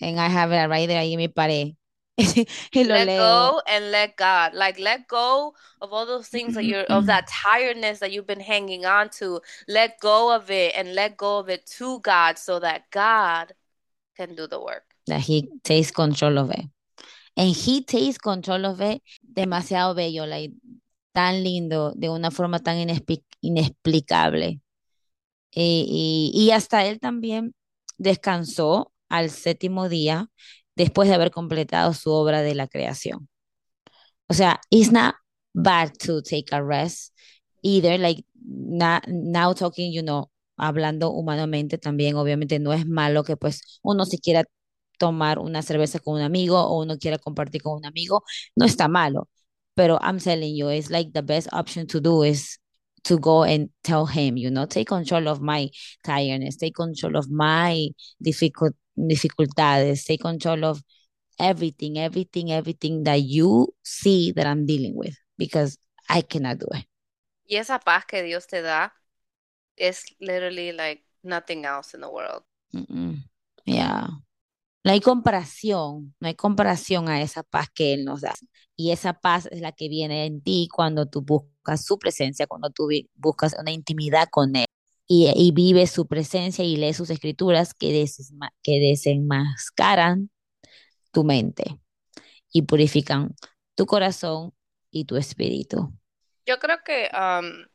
And 0.00 0.18
I 0.18 0.28
have 0.28 0.52
it 0.52 0.68
right 0.68 0.88
there 0.88 1.02
ahí 1.02 1.16
me 1.16 1.28
paré. 1.28 1.74
Let 2.18 3.06
leo. 3.06 3.16
go 3.16 3.62
and 3.68 3.90
let 3.90 4.16
God. 4.16 4.54
Like 4.54 4.78
let 4.78 5.06
go 5.06 5.54
of 5.80 5.92
all 5.92 6.06
those 6.06 6.28
things 6.28 6.54
that 6.54 6.64
you're 6.64 6.82
of 6.84 7.06
that 7.06 7.28
tiredness 7.28 8.00
that 8.00 8.10
you've 8.12 8.26
been 8.26 8.40
hanging 8.40 8.86
on 8.86 9.08
to. 9.18 9.40
Let 9.68 10.00
go 10.00 10.34
of 10.34 10.50
it 10.50 10.74
and 10.76 10.94
let 10.94 11.16
go 11.16 11.38
of 11.38 11.48
it 11.48 11.66
to 11.78 12.00
God 12.00 12.38
so 12.38 12.58
that 12.58 12.90
God 12.90 13.52
can 14.16 14.34
do 14.34 14.46
the 14.46 14.60
work. 14.60 14.84
That 15.06 15.20
he 15.20 15.48
takes 15.62 15.90
control 15.90 16.38
of 16.38 16.50
it. 16.50 16.64
And 17.36 17.54
he 17.54 17.84
takes 17.84 18.18
control 18.18 18.66
of 18.66 18.80
it. 18.80 19.00
Demasiado 19.32 19.94
bello, 19.94 20.26
like, 20.26 20.50
tan 21.12 21.42
lindo, 21.42 21.92
de 21.96 22.10
una 22.10 22.30
forma 22.30 22.60
tan 22.60 22.78
inexplicable. 23.40 24.60
Y, 25.50 26.30
y, 26.34 26.50
hasta 26.52 26.86
él 26.86 27.00
también 27.00 27.54
descansó 27.98 28.92
al 29.08 29.30
séptimo 29.30 29.88
día 29.88 30.30
después 30.76 31.08
de 31.08 31.14
haber 31.16 31.30
completado 31.32 31.94
su 31.94 32.10
obra 32.12 32.42
de 32.42 32.54
la 32.54 32.68
creación. 32.68 33.28
O 34.28 34.34
sea, 34.34 34.60
it's 34.70 34.92
not 34.92 35.14
bad 35.54 35.92
to 35.98 36.22
take 36.22 36.46
a 36.54 36.62
rest 36.62 37.14
either, 37.62 37.98
like 37.98 38.24
now 39.08 39.54
talking, 39.54 39.92
you 39.92 40.02
know, 40.02 40.30
hablando 40.56 41.10
humanamente 41.10 41.78
también, 41.78 42.16
obviamente 42.16 42.58
no 42.58 42.72
es 42.72 42.86
malo 42.86 43.24
que 43.24 43.36
pues 43.36 43.80
uno 43.82 44.04
si 44.04 44.18
quiera 44.18 44.44
tomar 44.98 45.38
una 45.38 45.62
cerveza 45.62 46.00
con 46.00 46.16
un 46.16 46.22
amigo 46.22 46.58
o 46.60 46.82
uno 46.82 46.98
quiera 46.98 47.18
compartir 47.18 47.62
con 47.62 47.74
un 47.74 47.86
amigo, 47.86 48.24
no 48.56 48.66
está 48.66 48.88
malo. 48.88 49.28
Pero 49.78 49.96
I'm 50.02 50.18
telling 50.18 50.56
you, 50.56 50.68
it's 50.68 50.90
like 50.90 51.12
the 51.12 51.22
best 51.22 51.46
option 51.52 51.86
to 51.86 52.00
do 52.00 52.22
is 52.22 52.58
to 53.04 53.16
go 53.16 53.44
and 53.44 53.70
tell 53.84 54.06
him, 54.06 54.36
you 54.36 54.50
know, 54.50 54.66
take 54.66 54.88
control 54.88 55.28
of 55.28 55.40
my 55.40 55.70
tiredness, 56.02 56.56
take 56.56 56.74
control 56.74 57.16
of 57.16 57.30
my 57.30 57.86
difficult 58.20 58.74
dificultades, 58.98 60.04
take 60.04 60.20
control 60.20 60.64
of 60.64 60.82
everything, 61.38 61.96
everything, 61.96 62.50
everything 62.50 63.04
that 63.04 63.22
you 63.22 63.72
see 63.84 64.32
that 64.32 64.46
I'm 64.48 64.66
dealing 64.66 64.96
with 64.96 65.14
because 65.38 65.78
I 66.08 66.22
cannot 66.22 66.58
do 66.58 66.66
it. 66.72 66.84
Y 67.48 67.56
esa 67.56 67.78
paz 67.78 68.04
que 68.04 68.22
Dios 68.24 68.46
te 68.48 68.60
da 68.62 68.90
es 69.76 70.04
literally 70.20 70.72
like 70.72 71.04
nothing 71.22 71.64
else 71.64 71.94
in 71.94 72.00
the 72.00 72.10
world. 72.10 72.42
Mm-mm. 72.74 73.18
Yeah. 73.64 74.08
No 74.84 74.92
hay 74.92 75.00
comparación, 75.00 76.14
no 76.20 76.28
hay 76.28 76.34
comparación 76.34 77.08
a 77.08 77.20
esa 77.22 77.42
paz 77.42 77.68
que 77.74 77.94
Él 77.94 78.04
nos 78.04 78.22
da. 78.22 78.34
Y 78.76 78.92
esa 78.92 79.14
paz 79.14 79.48
es 79.50 79.60
la 79.60 79.72
que 79.72 79.88
viene 79.88 80.24
en 80.26 80.40
ti 80.40 80.68
cuando 80.72 81.06
tú 81.06 81.22
buscas 81.22 81.84
su 81.84 81.98
presencia, 81.98 82.46
cuando 82.46 82.70
tú 82.70 82.88
buscas 83.16 83.56
una 83.60 83.72
intimidad 83.72 84.28
con 84.30 84.54
Él 84.56 84.66
y, 85.08 85.52
vives 85.52 85.90
su 85.90 86.06
presencia 86.06 86.64
y 86.64 86.76
lees 86.76 86.96
sus 86.96 87.10
escrituras 87.10 87.74
que 87.74 88.08
desenmascaran 88.64 90.30
tu 91.12 91.24
mente 91.24 91.80
y 92.52 92.62
purifican 92.62 93.34
tu 93.74 93.86
corazón 93.86 94.52
y 94.90 95.04
tu 95.04 95.16
espíritu. 95.16 95.92
Yo 96.48 96.58
creo 96.58 96.78
que 96.82 97.10
um, 97.12 97.66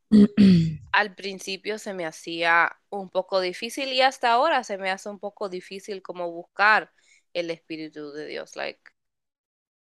al 0.91 1.13
principio 1.13 1.77
se 1.77 1.93
me 1.93 2.07
hacía 2.07 2.75
un 2.89 3.09
poco 3.09 3.39
difícil 3.39 3.93
y 3.93 4.01
hasta 4.01 4.31
ahora 4.31 4.63
se 4.63 4.79
me 4.79 4.89
hace 4.89 5.09
un 5.09 5.19
poco 5.19 5.47
difícil 5.47 6.01
como 6.01 6.31
buscar 6.31 6.91
el 7.33 7.51
Espíritu 7.51 8.11
de 8.11 8.25
Dios. 8.25 8.55
Like, 8.55 8.81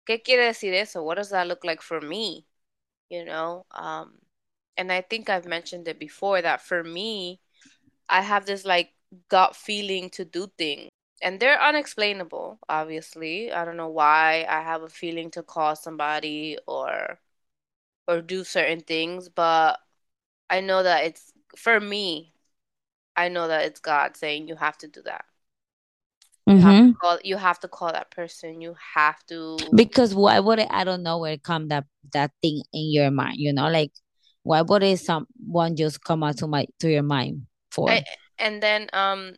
¿qué 0.05 0.21
quiere 0.21 0.45
decir 0.45 0.75
eso? 0.75 1.01
What 1.03 1.17
does 1.17 1.31
that 1.31 1.47
look 1.47 1.65
like 1.65 1.81
for 1.81 2.01
me? 2.01 2.47
you 3.13 3.25
know? 3.25 3.65
Um, 3.71 4.13
and 4.77 4.91
I 4.91 5.01
think 5.01 5.29
I've 5.29 5.45
mentioned 5.45 5.87
it 5.87 5.99
before 5.99 6.41
that 6.41 6.61
for 6.61 6.83
me, 6.83 7.39
I 8.09 8.21
have 8.21 8.45
this 8.45 8.65
like 8.65 8.89
gut 9.29 9.55
feeling 9.55 10.09
to 10.11 10.25
do 10.25 10.47
things. 10.57 10.89
And 11.21 11.39
they're 11.39 11.61
unexplainable, 11.61 12.59
obviously. 12.67 13.51
I 13.51 13.63
don't 13.63 13.77
know 13.77 13.89
why 13.89 14.45
I 14.49 14.61
have 14.61 14.81
a 14.81 14.89
feeling 14.89 15.31
to 15.31 15.43
call 15.43 15.75
somebody 15.75 16.57
or 16.67 17.19
or 18.07 18.21
do 18.21 18.43
certain 18.43 18.81
things, 18.81 19.29
but 19.29 19.79
I 20.49 20.61
know 20.61 20.83
that 20.83 21.05
it's 21.05 21.33
for 21.57 21.79
me, 21.79 22.33
I 23.15 23.29
know 23.29 23.47
that 23.47 23.65
it's 23.65 23.79
God 23.79 24.17
saying 24.17 24.47
you 24.47 24.55
have 24.55 24.77
to 24.79 24.87
do 24.87 25.01
that. 25.03 25.25
You 26.51 26.61
have 26.61 26.81
to 26.81 26.81
Mm-hmm. 26.81 26.97
call 27.01 27.19
you 27.23 27.37
have 27.37 27.59
to 27.61 27.67
call 27.67 27.91
that 27.91 28.11
person. 28.11 28.61
You 28.61 28.75
have 28.95 29.25
to 29.27 29.75
Because 29.75 30.13
why 30.15 30.39
would 30.39 30.59
it, 30.59 30.67
I 30.69 30.83
don't 30.83 31.03
know 31.03 31.17
where 31.19 31.33
it 31.33 31.43
come 31.43 31.67
that 31.69 31.85
that 32.13 32.31
thing 32.41 32.61
in 32.73 32.91
your 32.91 33.11
mind, 33.11 33.37
you 33.37 33.53
know, 33.53 33.69
like 33.69 33.91
why 34.43 34.61
would 34.61 34.83
it 34.83 34.99
someone 34.99 35.75
just 35.75 36.03
come 36.03 36.23
out 36.23 36.37
to 36.37 36.47
my 36.47 36.65
to 36.79 36.89
your 36.89 37.03
mind 37.03 37.47
for? 37.71 37.89
I, 37.89 38.03
and 38.37 38.61
then 38.61 38.89
um 38.93 39.35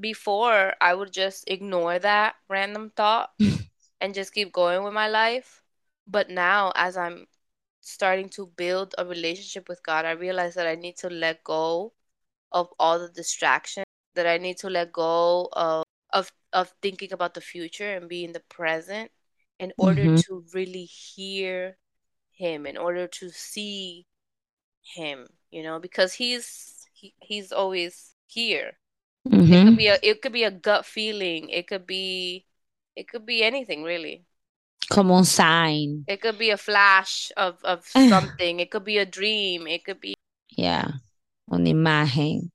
before 0.00 0.74
I 0.80 0.94
would 0.94 1.12
just 1.12 1.44
ignore 1.48 1.98
that 1.98 2.36
random 2.48 2.90
thought 2.96 3.30
and 4.00 4.14
just 4.14 4.34
keep 4.34 4.52
going 4.52 4.82
with 4.84 4.94
my 4.94 5.08
life. 5.08 5.62
But 6.06 6.30
now 6.30 6.72
as 6.74 6.96
I'm 6.96 7.26
starting 7.82 8.30
to 8.30 8.48
build 8.48 8.94
a 8.98 9.06
relationship 9.06 9.68
with 9.68 9.82
God, 9.84 10.06
I 10.06 10.12
realize 10.12 10.54
that 10.56 10.68
I 10.68 10.76
need 10.76 10.98
to 10.98 11.10
let 11.10 11.44
go 11.44 11.94
of 12.52 12.68
all 12.80 12.98
the 13.00 13.10
distractions, 13.10 13.86
that 14.14 14.26
I 14.26 14.38
need 14.38 14.58
to 14.58 14.70
let 14.70 14.92
go 14.92 15.48
of 15.52 15.84
of 16.12 16.32
of 16.52 16.72
thinking 16.82 17.12
about 17.12 17.34
the 17.34 17.42
future 17.42 17.96
and 17.96 18.08
be 18.08 18.24
in 18.24 18.32
the 18.32 18.40
present 18.40 19.12
in 19.60 19.72
order 19.78 20.08
Mm-hmm. 20.08 20.20
to 20.26 20.44
really 20.54 20.84
hear 20.86 21.78
him, 22.32 22.66
in 22.66 22.78
order 22.78 23.08
to 23.08 23.30
see 23.30 24.06
him, 24.82 25.28
you 25.50 25.62
know, 25.64 25.80
because 25.80 26.14
he's 26.14 26.86
he, 26.94 27.14
he's 27.20 27.52
always 27.52 28.14
here. 28.28 28.78
It 29.50 29.62
could 29.62 29.76
Mm-hmm. 29.76 29.76
be 29.76 29.88
a 29.88 29.98
it 30.02 30.22
could 30.22 30.32
be 30.32 30.44
a 30.44 30.52
gut 30.52 30.86
feeling. 30.86 31.50
It 31.50 31.68
could 31.68 31.86
be 31.86 32.46
it 32.96 33.08
could 33.08 33.26
be 33.26 33.44
anything 33.44 33.84
really. 33.84 34.26
Como 34.88 35.16
un 35.16 35.24
sign. 35.24 36.04
It 36.08 36.20
could 36.20 36.38
be 36.38 36.50
a 36.50 36.56
flash 36.56 37.30
of 37.36 37.56
of 37.64 37.86
something. 38.08 38.60
It 38.60 38.70
could 38.70 38.84
be 38.84 38.98
a 38.98 39.06
dream. 39.06 39.66
It 39.66 39.84
could 39.84 40.00
be 40.00 40.14
Yeah, 40.56 41.00
una 41.46 41.68
imagen. 41.68 42.52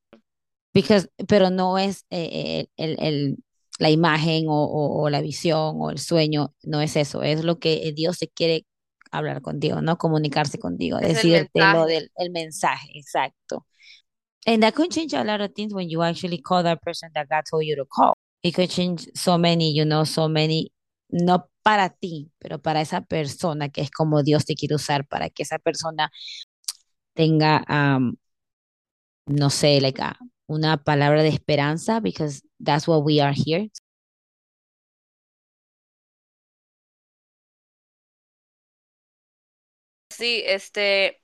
Because, 0.74 1.10
pero 1.28 1.50
no 1.50 1.78
es 1.78 2.06
eh, 2.12 2.68
el, 2.78 2.98
el, 3.00 3.38
la 3.80 3.90
imagen 3.90 4.48
o, 4.48 4.64
o, 4.64 5.04
o 5.04 5.10
la 5.10 5.22
visión 5.22 5.82
o 5.82 5.90
el 5.90 5.98
sueño, 5.98 6.54
no 6.64 6.82
es 6.82 6.96
eso, 6.96 7.24
es 7.24 7.44
lo 7.44 7.58
que 7.58 7.92
Dios 7.96 8.18
se 8.18 8.28
quiere 8.28 8.66
hablar 9.12 9.42
contigo, 9.42 9.82
¿no? 9.82 9.98
Comunicarse 9.98 10.60
contigo, 10.60 11.00
es 11.00 11.08
el 11.08 11.16
decirte 11.16 11.62
lo 11.74 11.86
del 11.86 12.12
el 12.18 12.32
mensaje, 12.32 12.92
exacto. 12.94 13.66
And 14.46 14.62
that 14.62 14.76
could 14.76 14.92
change 14.92 15.14
a 15.14 15.24
lot 15.24 15.42
of 15.42 15.54
things 15.54 15.74
when 15.74 15.90
you 15.90 16.04
actually 16.04 16.42
call 16.42 16.64
that 16.64 16.80
person 16.82 17.10
that 17.16 17.28
God 17.28 17.44
told 17.50 17.66
you 17.66 17.76
to 17.76 17.86
call. 17.86 18.14
It 18.44 18.54
could 18.54 18.70
change 18.70 19.10
so 19.16 19.38
many, 19.38 19.74
you 19.74 19.84
know, 19.84 20.06
so 20.06 20.30
many, 20.30 20.72
no 21.10 21.46
para 21.68 21.90
ti, 21.90 22.32
pero 22.40 22.62
para 22.62 22.80
esa 22.80 23.02
persona 23.02 23.68
que 23.68 23.82
es 23.82 23.92
como 23.92 24.24
Dios 24.24 24.46
te 24.46 24.56
quiere 24.56 24.76
usar 24.76 25.06
para 25.06 25.30
que 25.30 25.44
esa 25.44 25.60
persona 25.60 26.10
tenga, 27.14 27.66
um, 27.68 28.16
no 29.26 29.50
sé, 29.50 29.82
like 29.82 30.02
a, 30.02 30.18
una 30.48 30.78
palabra 30.78 31.24
de 31.24 31.28
esperanza, 31.28 32.00
because 32.00 32.42
that's 32.58 32.88
what 32.88 33.04
we 33.04 33.20
are 33.20 33.34
here. 33.36 33.70
Sí, 40.10 40.44
este 40.46 41.22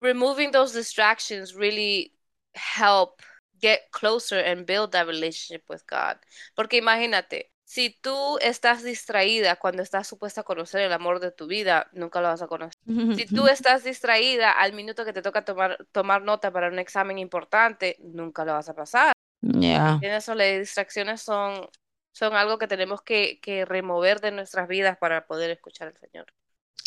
removing 0.00 0.52
those 0.52 0.72
distractions 0.72 1.54
really 1.54 2.14
help 2.54 3.20
get 3.60 3.90
closer 3.92 4.38
and 4.38 4.64
build 4.64 4.92
that 4.92 5.06
relationship 5.06 5.64
with 5.68 5.84
God. 5.86 6.16
Porque 6.54 6.78
imagínate, 6.78 7.52
si 7.66 7.90
tú 8.00 8.38
estás 8.40 8.84
distraída 8.84 9.56
cuando 9.56 9.82
estás 9.82 10.06
supuesta 10.06 10.42
a 10.42 10.44
conocer 10.44 10.82
el 10.82 10.92
amor 10.92 11.18
de 11.18 11.32
tu 11.32 11.48
vida, 11.48 11.90
nunca 11.92 12.20
lo 12.20 12.28
vas 12.28 12.40
a 12.40 12.46
conocer. 12.46 12.80
Si 13.16 13.26
tú 13.34 13.48
estás 13.48 13.82
distraída 13.82 14.52
al 14.52 14.72
minuto 14.72 15.04
que 15.04 15.12
te 15.12 15.20
toca 15.20 15.44
tomar, 15.44 15.84
tomar 15.90 16.22
nota 16.22 16.52
para 16.52 16.68
un 16.68 16.78
examen 16.78 17.18
importante, 17.18 17.96
nunca 17.98 18.44
lo 18.44 18.52
vas 18.52 18.68
a 18.68 18.74
pasar. 18.74 19.12
Yeah. 19.42 19.98
Eso 20.00 20.36
las 20.36 20.60
distracciones 20.60 21.22
son, 21.22 21.66
son 22.12 22.34
algo 22.34 22.56
que 22.58 22.68
tenemos 22.68 23.02
que, 23.02 23.40
que 23.40 23.64
remover 23.64 24.20
de 24.20 24.30
nuestras 24.30 24.68
vidas 24.68 24.96
para 24.96 25.26
poder 25.26 25.50
escuchar 25.50 25.88
al 25.88 25.98
Señor. 25.98 26.26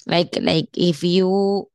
Like, 0.06 0.40
like 0.40 0.70
if 0.74 1.04
you 1.04 1.70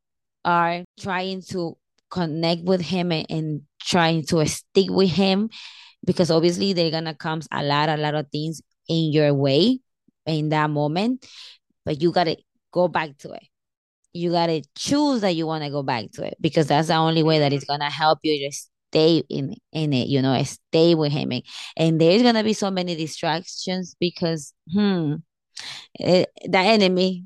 are 0.45 0.83
trying 0.99 1.43
to 1.53 1.77
connect 2.09 2.63
with 2.67 2.81
him 2.81 3.13
and, 3.13 3.27
and 3.29 3.61
trying 3.79 4.25
to 4.29 4.47
stick 4.47 4.91
with 4.91 5.13
him, 5.15 5.51
because 6.03 6.31
obviously 6.31 6.73
they're 6.73 6.91
gonna 6.91 7.15
come 7.15 7.43
a 7.51 7.63
lot, 7.63 7.91
a 7.91 7.99
lot 7.99 8.15
of 8.15 8.31
things 8.31 8.63
in 8.89 9.13
your 9.13 9.35
way 9.35 9.81
in 10.27 10.51
that 10.51 10.71
moment, 10.71 11.27
but 11.85 12.03
you 12.03 12.13
gotta 12.13 12.37
go 12.73 12.89
back 12.89 13.17
to 13.19 13.33
it. 13.33 13.45
You 14.15 14.33
gotta 14.33 14.63
choose 14.77 15.23
that 15.23 15.37
you 15.37 15.47
wanna 15.47 15.71
go 15.71 15.83
back 15.83 16.11
to 16.15 16.27
it 16.27 16.37
because 16.41 16.69
that's 16.69 16.89
the 16.89 16.97
only 16.97 17.23
way 17.23 17.41
that 17.41 17.53
it's 17.53 17.65
gonna 17.65 17.91
help 17.91 18.21
you 18.23 18.49
to 18.49 18.57
stay 18.91 19.23
in 19.29 19.55
in 19.73 19.93
it, 19.93 20.09
you 20.09 20.23
know, 20.23 20.43
stay 20.45 20.95
with 20.95 21.13
him. 21.13 21.33
And, 21.77 22.01
there's 22.01 22.23
gonna 22.23 22.45
be 22.45 22.55
so 22.55 22.71
many 22.71 22.95
distractions 22.97 23.97
because 24.01 24.55
hmm 24.73 25.17
it, 25.99 26.31
the 26.45 26.59
enemy 26.59 27.25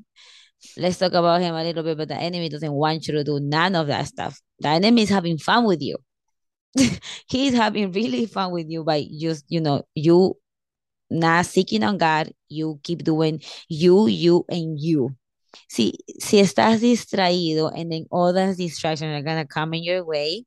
let's 0.77 0.97
talk 0.97 1.13
about 1.13 1.41
him 1.41 1.55
a 1.55 1.63
little 1.63 1.83
bit, 1.83 1.97
but 1.97 2.07
the 2.09 2.15
enemy 2.17 2.49
doesn't 2.49 2.71
want 2.73 3.07
you 3.07 3.13
to 3.15 3.23
do 3.23 3.39
none 3.39 3.75
of 3.75 3.87
that 3.87 4.07
stuff. 4.07 4.41
The 4.59 4.69
enemy 4.69 5.03
is 5.03 5.09
having 5.09 5.37
fun 5.37 5.65
with 5.65 5.81
you. 5.81 5.97
He's 7.29 7.53
having 7.53 7.91
really 7.91 8.25
fun 8.25 8.51
with 8.51 8.67
you 8.69 8.83
by 8.83 9.05
just, 9.19 9.45
you 9.49 9.61
know, 9.61 9.83
you 9.95 10.37
not 11.09 11.45
seeking 11.45 11.83
on 11.83 11.97
God, 11.97 12.31
you 12.49 12.79
keep 12.83 13.03
doing 13.03 13.41
you, 13.67 14.07
you, 14.07 14.45
and 14.49 14.79
you. 14.79 15.15
Si, 15.67 15.93
si 16.19 16.39
estás 16.39 16.79
distraído 16.81 17.71
and 17.75 17.91
then 17.91 18.05
all 18.11 18.31
those 18.33 18.57
distractions 18.57 19.11
are 19.19 19.23
gonna 19.23 19.45
come 19.47 19.73
in 19.73 19.83
your 19.83 20.05
way, 20.05 20.45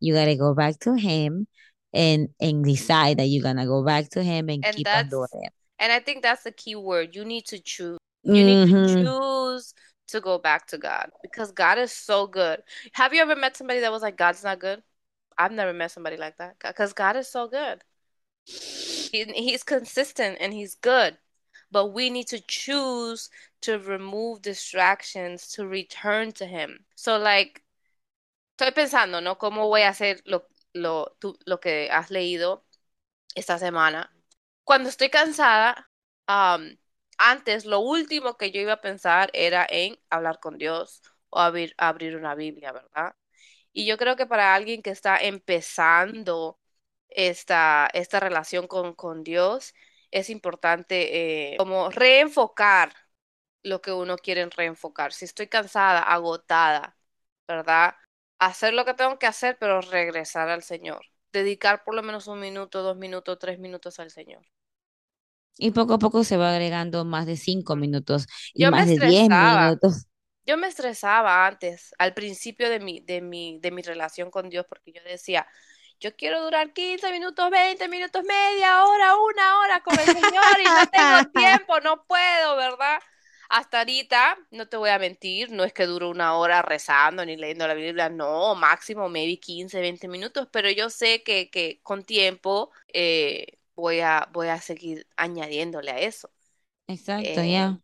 you 0.00 0.14
gotta 0.14 0.36
go 0.36 0.54
back 0.54 0.78
to 0.80 0.94
him 0.94 1.46
and 1.92 2.28
and 2.40 2.64
decide 2.64 3.18
that 3.18 3.26
you're 3.26 3.42
gonna 3.42 3.66
go 3.66 3.84
back 3.84 4.08
to 4.10 4.22
him 4.22 4.48
and, 4.48 4.64
And 4.64 4.76
keep 4.76 4.86
on 4.94 5.08
doing 5.08 5.28
it. 5.32 5.52
and 5.78 5.92
I 5.92 5.98
think 5.98 6.22
that's 6.22 6.44
the 6.44 6.52
key 6.52 6.76
word. 6.76 7.14
You 7.14 7.24
need 7.24 7.46
to 7.46 7.58
choose. 7.58 7.98
You 8.22 8.44
need 8.44 8.68
Mhm. 8.68 8.86
to 8.86 9.02
choose 9.02 9.74
to 10.08 10.20
go 10.20 10.38
back 10.38 10.66
to 10.68 10.78
God 10.78 11.10
because 11.22 11.50
God 11.50 11.78
is 11.78 11.92
so 11.92 12.26
good. 12.26 12.62
Have 12.92 13.12
you 13.12 13.20
ever 13.22 13.34
met 13.36 13.56
somebody 13.56 13.80
that 13.80 13.90
was 13.92 14.02
like, 14.02 14.16
God's 14.16 14.44
not 14.44 14.60
good? 14.60 14.82
I've 15.36 15.52
never 15.52 15.72
met 15.72 15.90
somebody 15.90 16.16
like 16.16 16.36
that 16.38 16.56
because 16.60 16.92
God 16.92 17.16
is 17.16 17.28
so 17.28 17.48
good. 17.48 17.82
He, 19.14 19.24
he's 19.32 19.62
consistent 19.62 20.38
and 20.40 20.52
he's 20.52 20.74
good. 20.74 21.18
But 21.70 21.86
we 21.92 22.10
need 22.10 22.28
to 22.28 22.40
choose 22.40 23.30
to 23.62 23.78
remove 23.78 24.42
distractions 24.42 25.48
to 25.52 25.66
return 25.66 26.32
to 26.32 26.46
him. 26.46 26.84
So, 26.96 27.16
like, 27.18 27.62
estoy 28.56 28.72
pensando, 28.72 29.20
¿no? 29.20 29.38
¿Cómo 29.38 29.68
voy 29.68 29.82
a 29.82 29.88
hacer 29.90 30.22
lo, 30.26 30.46
lo, 30.72 31.16
tú- 31.20 31.38
lo 31.46 31.60
que 31.60 31.90
has 31.90 32.10
leído 32.10 32.64
esta 33.34 33.58
semana? 33.58 34.10
Cuando 34.64 34.88
estoy 34.90 35.10
cansada, 35.10 35.90
um, 36.28 36.76
antes 37.18 37.64
lo 37.66 37.80
último 37.80 38.36
que 38.36 38.50
yo 38.52 38.60
iba 38.60 38.74
a 38.74 38.80
pensar 38.80 39.30
era 39.34 39.66
en 39.70 39.98
hablar 40.10 40.40
con 40.40 40.58
Dios 40.58 41.02
o 41.30 41.40
abrir, 41.40 41.74
abrir 41.78 42.16
una 42.16 42.34
Biblia, 42.34 42.72
¿verdad? 42.72 43.14
Y 43.72 43.86
yo 43.86 43.98
creo 43.98 44.16
que 44.16 44.26
para 44.26 44.54
alguien 44.54 44.82
que 44.82 44.90
está 44.90 45.18
empezando 45.18 46.58
esta, 47.14 47.88
esta 47.94 48.20
relación 48.20 48.66
con, 48.68 48.94
con 48.94 49.24
Dios, 49.24 49.74
es 50.12 50.30
importante 50.30 51.54
eh, 51.54 51.58
como 51.58 51.90
reenfocar 51.90 52.94
lo 53.62 53.80
que 53.82 53.92
uno 53.92 54.16
quiere 54.18 54.46
reenfocar. 54.50 55.12
Si 55.12 55.24
estoy 55.24 55.48
cansada, 55.48 56.00
agotada, 56.02 56.96
¿verdad? 57.48 57.96
Hacer 58.38 58.74
lo 58.74 58.84
que 58.84 58.94
tengo 58.94 59.18
que 59.18 59.26
hacer, 59.26 59.56
pero 59.58 59.80
regresar 59.80 60.48
al 60.50 60.62
Señor. 60.62 61.06
Dedicar 61.32 61.84
por 61.84 61.94
lo 61.94 62.02
menos 62.02 62.26
un 62.28 62.40
minuto, 62.40 62.82
dos 62.82 62.96
minutos, 62.96 63.38
tres 63.40 63.58
minutos 63.58 63.98
al 64.00 64.10
Señor. 64.10 64.46
Y 65.58 65.70
poco 65.72 65.94
a 65.94 65.98
poco 65.98 66.22
se 66.24 66.36
va 66.36 66.50
agregando 66.52 67.04
más 67.04 67.26
de 67.26 67.36
cinco 67.36 67.76
minutos 67.76 68.26
y 68.54 68.66
Yo 68.66 68.72
me 68.72 68.82
más 68.82 68.86
de 68.86 68.98
diez 69.00 69.28
estresaba. 69.28 69.30
minutos. 69.30 70.06
Yo 70.46 70.56
me 70.58 70.68
estresaba 70.68 71.46
antes, 71.46 71.94
al 71.98 72.14
principio 72.14 72.70
de 72.70 72.80
mi, 72.80 73.00
de 73.00 73.20
mi, 73.22 73.60
de 73.60 73.70
mi 73.72 73.82
relación 73.82 74.30
con 74.30 74.48
Dios, 74.50 74.66
porque 74.68 74.92
yo 74.92 75.02
decía, 75.04 75.46
yo 76.04 76.14
quiero 76.16 76.42
durar 76.42 76.74
15 76.74 77.10
minutos, 77.12 77.50
20 77.50 77.88
minutos, 77.88 78.22
media 78.24 78.84
hora, 78.84 79.16
una 79.16 79.58
hora 79.60 79.80
con 79.82 79.98
el 79.98 80.10
Señor 80.10 80.60
y 80.60 80.70
no 80.70 80.86
tengo 80.90 81.24
tiempo, 81.32 81.80
no 81.80 82.04
puedo, 82.04 82.56
¿verdad? 82.56 83.00
Hasta 83.48 83.78
ahorita, 83.78 84.36
no 84.50 84.68
te 84.68 84.76
voy 84.76 84.90
a 84.90 84.98
mentir, 84.98 85.50
no 85.50 85.64
es 85.64 85.72
que 85.72 85.86
duro 85.86 86.10
una 86.10 86.36
hora 86.36 86.60
rezando 86.60 87.24
ni 87.24 87.36
leyendo 87.36 87.66
la 87.66 87.72
Biblia, 87.72 88.10
no, 88.10 88.54
máximo 88.54 89.08
maybe 89.08 89.38
15, 89.38 89.80
20 89.80 90.06
minutos, 90.08 90.46
pero 90.52 90.70
yo 90.70 90.90
sé 90.90 91.22
que, 91.22 91.48
que 91.48 91.80
con 91.82 92.04
tiempo 92.04 92.70
eh, 92.92 93.58
voy 93.74 94.00
a, 94.00 94.28
voy 94.30 94.48
a 94.48 94.60
seguir 94.60 95.06
añadiéndole 95.16 95.90
a 95.90 96.00
eso. 96.00 96.30
Exacto, 96.86 97.40
Eh, 97.40 97.50
ya. 97.50 97.78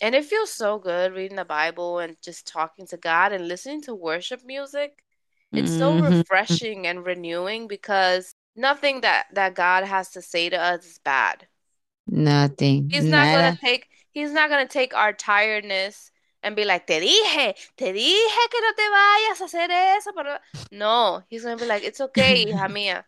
And 0.00 0.14
it 0.14 0.24
feels 0.24 0.52
so 0.52 0.78
good 0.78 1.12
reading 1.12 1.36
the 1.36 1.44
Bible 1.44 1.98
and 1.98 2.16
just 2.22 2.46
talking 2.46 2.86
to 2.88 2.96
God 2.96 3.32
and 3.32 3.48
listening 3.48 3.82
to 3.82 3.94
worship 3.94 4.44
music. 4.44 5.02
It's 5.54 5.72
so 5.72 5.94
Mhm. 5.94 6.02
refreshing 6.02 6.86
and 6.86 7.04
renewing 7.04 7.66
because 7.68 8.34
nothing 8.56 9.00
that 9.02 9.26
that 9.32 9.54
God 9.54 9.84
has 9.84 10.10
to 10.12 10.22
say 10.22 10.48
to 10.50 10.56
us 10.60 10.84
is 10.86 10.98
bad. 10.98 11.48
Nothing. 12.06 12.88
He's 12.90 13.08
not 13.08 13.26
Nada. 13.26 13.32
gonna 13.32 13.56
take 13.60 13.88
he's 14.12 14.32
not 14.32 14.50
gonna 14.50 14.68
take 14.68 14.94
our 14.94 15.12
tiredness 15.12 16.10
and 16.42 16.54
be 16.54 16.64
like, 16.64 16.86
te 16.86 17.00
dije, 17.00 17.54
te 17.76 17.92
dije 17.92 18.48
que 18.50 18.60
no 18.60 18.72
te 18.76 18.88
vayas 18.90 19.40
a 19.40 19.44
hacer 19.44 19.70
eso, 19.96 20.12
pero 20.14 20.38
no, 20.70 21.22
he's 21.28 21.42
gonna 21.44 21.56
be 21.56 21.66
like, 21.66 21.82
it's 21.84 22.00
okay, 22.00 22.44
hija 22.52 22.68
mía, 22.70 23.04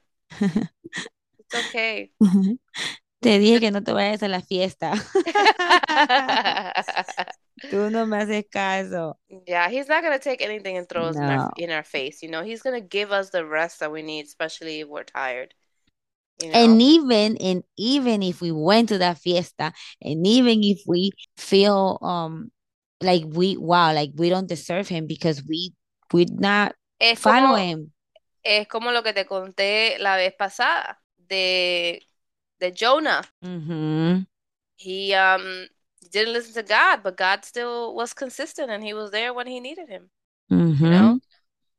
it's 1.38 1.54
okay. 1.54 2.10
Te 3.20 3.38
dije 3.38 3.60
que 3.60 3.70
no 3.70 3.82
te 3.82 3.92
vayas 3.92 4.22
a 4.22 4.28
la 4.28 4.40
fiesta. 4.42 4.92
Tú 7.70 7.90
no 7.90 8.06
me 8.06 8.18
haces 8.18 8.44
caso. 8.50 9.18
Yeah, 9.46 9.68
he's 9.68 9.88
not 9.88 10.02
gonna 10.02 10.18
take 10.18 10.40
anything 10.40 10.76
and 10.76 10.88
throw 10.88 11.06
us 11.06 11.16
in 11.16 11.30
our 11.30 11.52
in 11.56 11.70
our 11.70 11.82
face. 11.82 12.22
You 12.22 12.30
know, 12.30 12.42
he's 12.42 12.62
gonna 12.62 12.80
give 12.80 13.12
us 13.12 13.30
the 13.30 13.44
rest 13.44 13.80
that 13.80 13.90
we 13.92 14.02
need, 14.02 14.26
especially 14.26 14.80
if 14.80 14.88
we're 14.88 15.04
tired. 15.04 15.54
You 16.42 16.50
And 16.52 16.80
even 16.82 17.36
and 17.38 17.64
even 17.76 18.22
if 18.22 18.40
we 18.40 18.52
went 18.52 18.90
to 18.90 18.98
that 18.98 19.18
fiesta, 19.18 19.72
and 20.02 20.26
even 20.26 20.62
if 20.62 20.80
we 20.86 21.12
feel 21.36 21.98
um 22.02 22.50
like 23.02 23.24
we 23.26 23.56
wow, 23.56 23.92
like 23.92 24.10
we 24.14 24.28
don't 24.28 24.48
deserve 24.48 24.88
him 24.88 25.06
because 25.06 25.42
we 25.44 25.72
we 26.12 26.26
not 26.26 26.74
es 27.00 27.18
follow 27.18 27.54
como 27.54 27.56
him. 27.56 27.92
es 28.44 28.68
como 28.68 28.92
lo 28.92 29.02
que 29.02 29.12
te 29.12 29.26
conté 29.26 29.98
la 29.98 30.16
vez 30.16 30.34
pasada 30.34 31.02
de 31.16 32.06
de 32.60 32.72
Jonah. 32.72 33.22
Mhm. 33.42 34.26
He 34.76 35.14
um 35.14 35.68
didn't 36.16 36.34
listen 36.34 36.54
to 36.54 36.62
God, 36.62 37.00
but 37.02 37.16
God 37.16 37.44
still 37.44 37.94
was 37.94 38.12
consistent 38.12 38.70
and 38.70 38.82
he 38.82 38.94
was 38.94 39.10
there 39.10 39.34
when 39.34 39.46
he 39.46 39.60
needed 39.60 39.88
him. 39.88 40.10
You 40.84 40.90
know? 40.90 41.20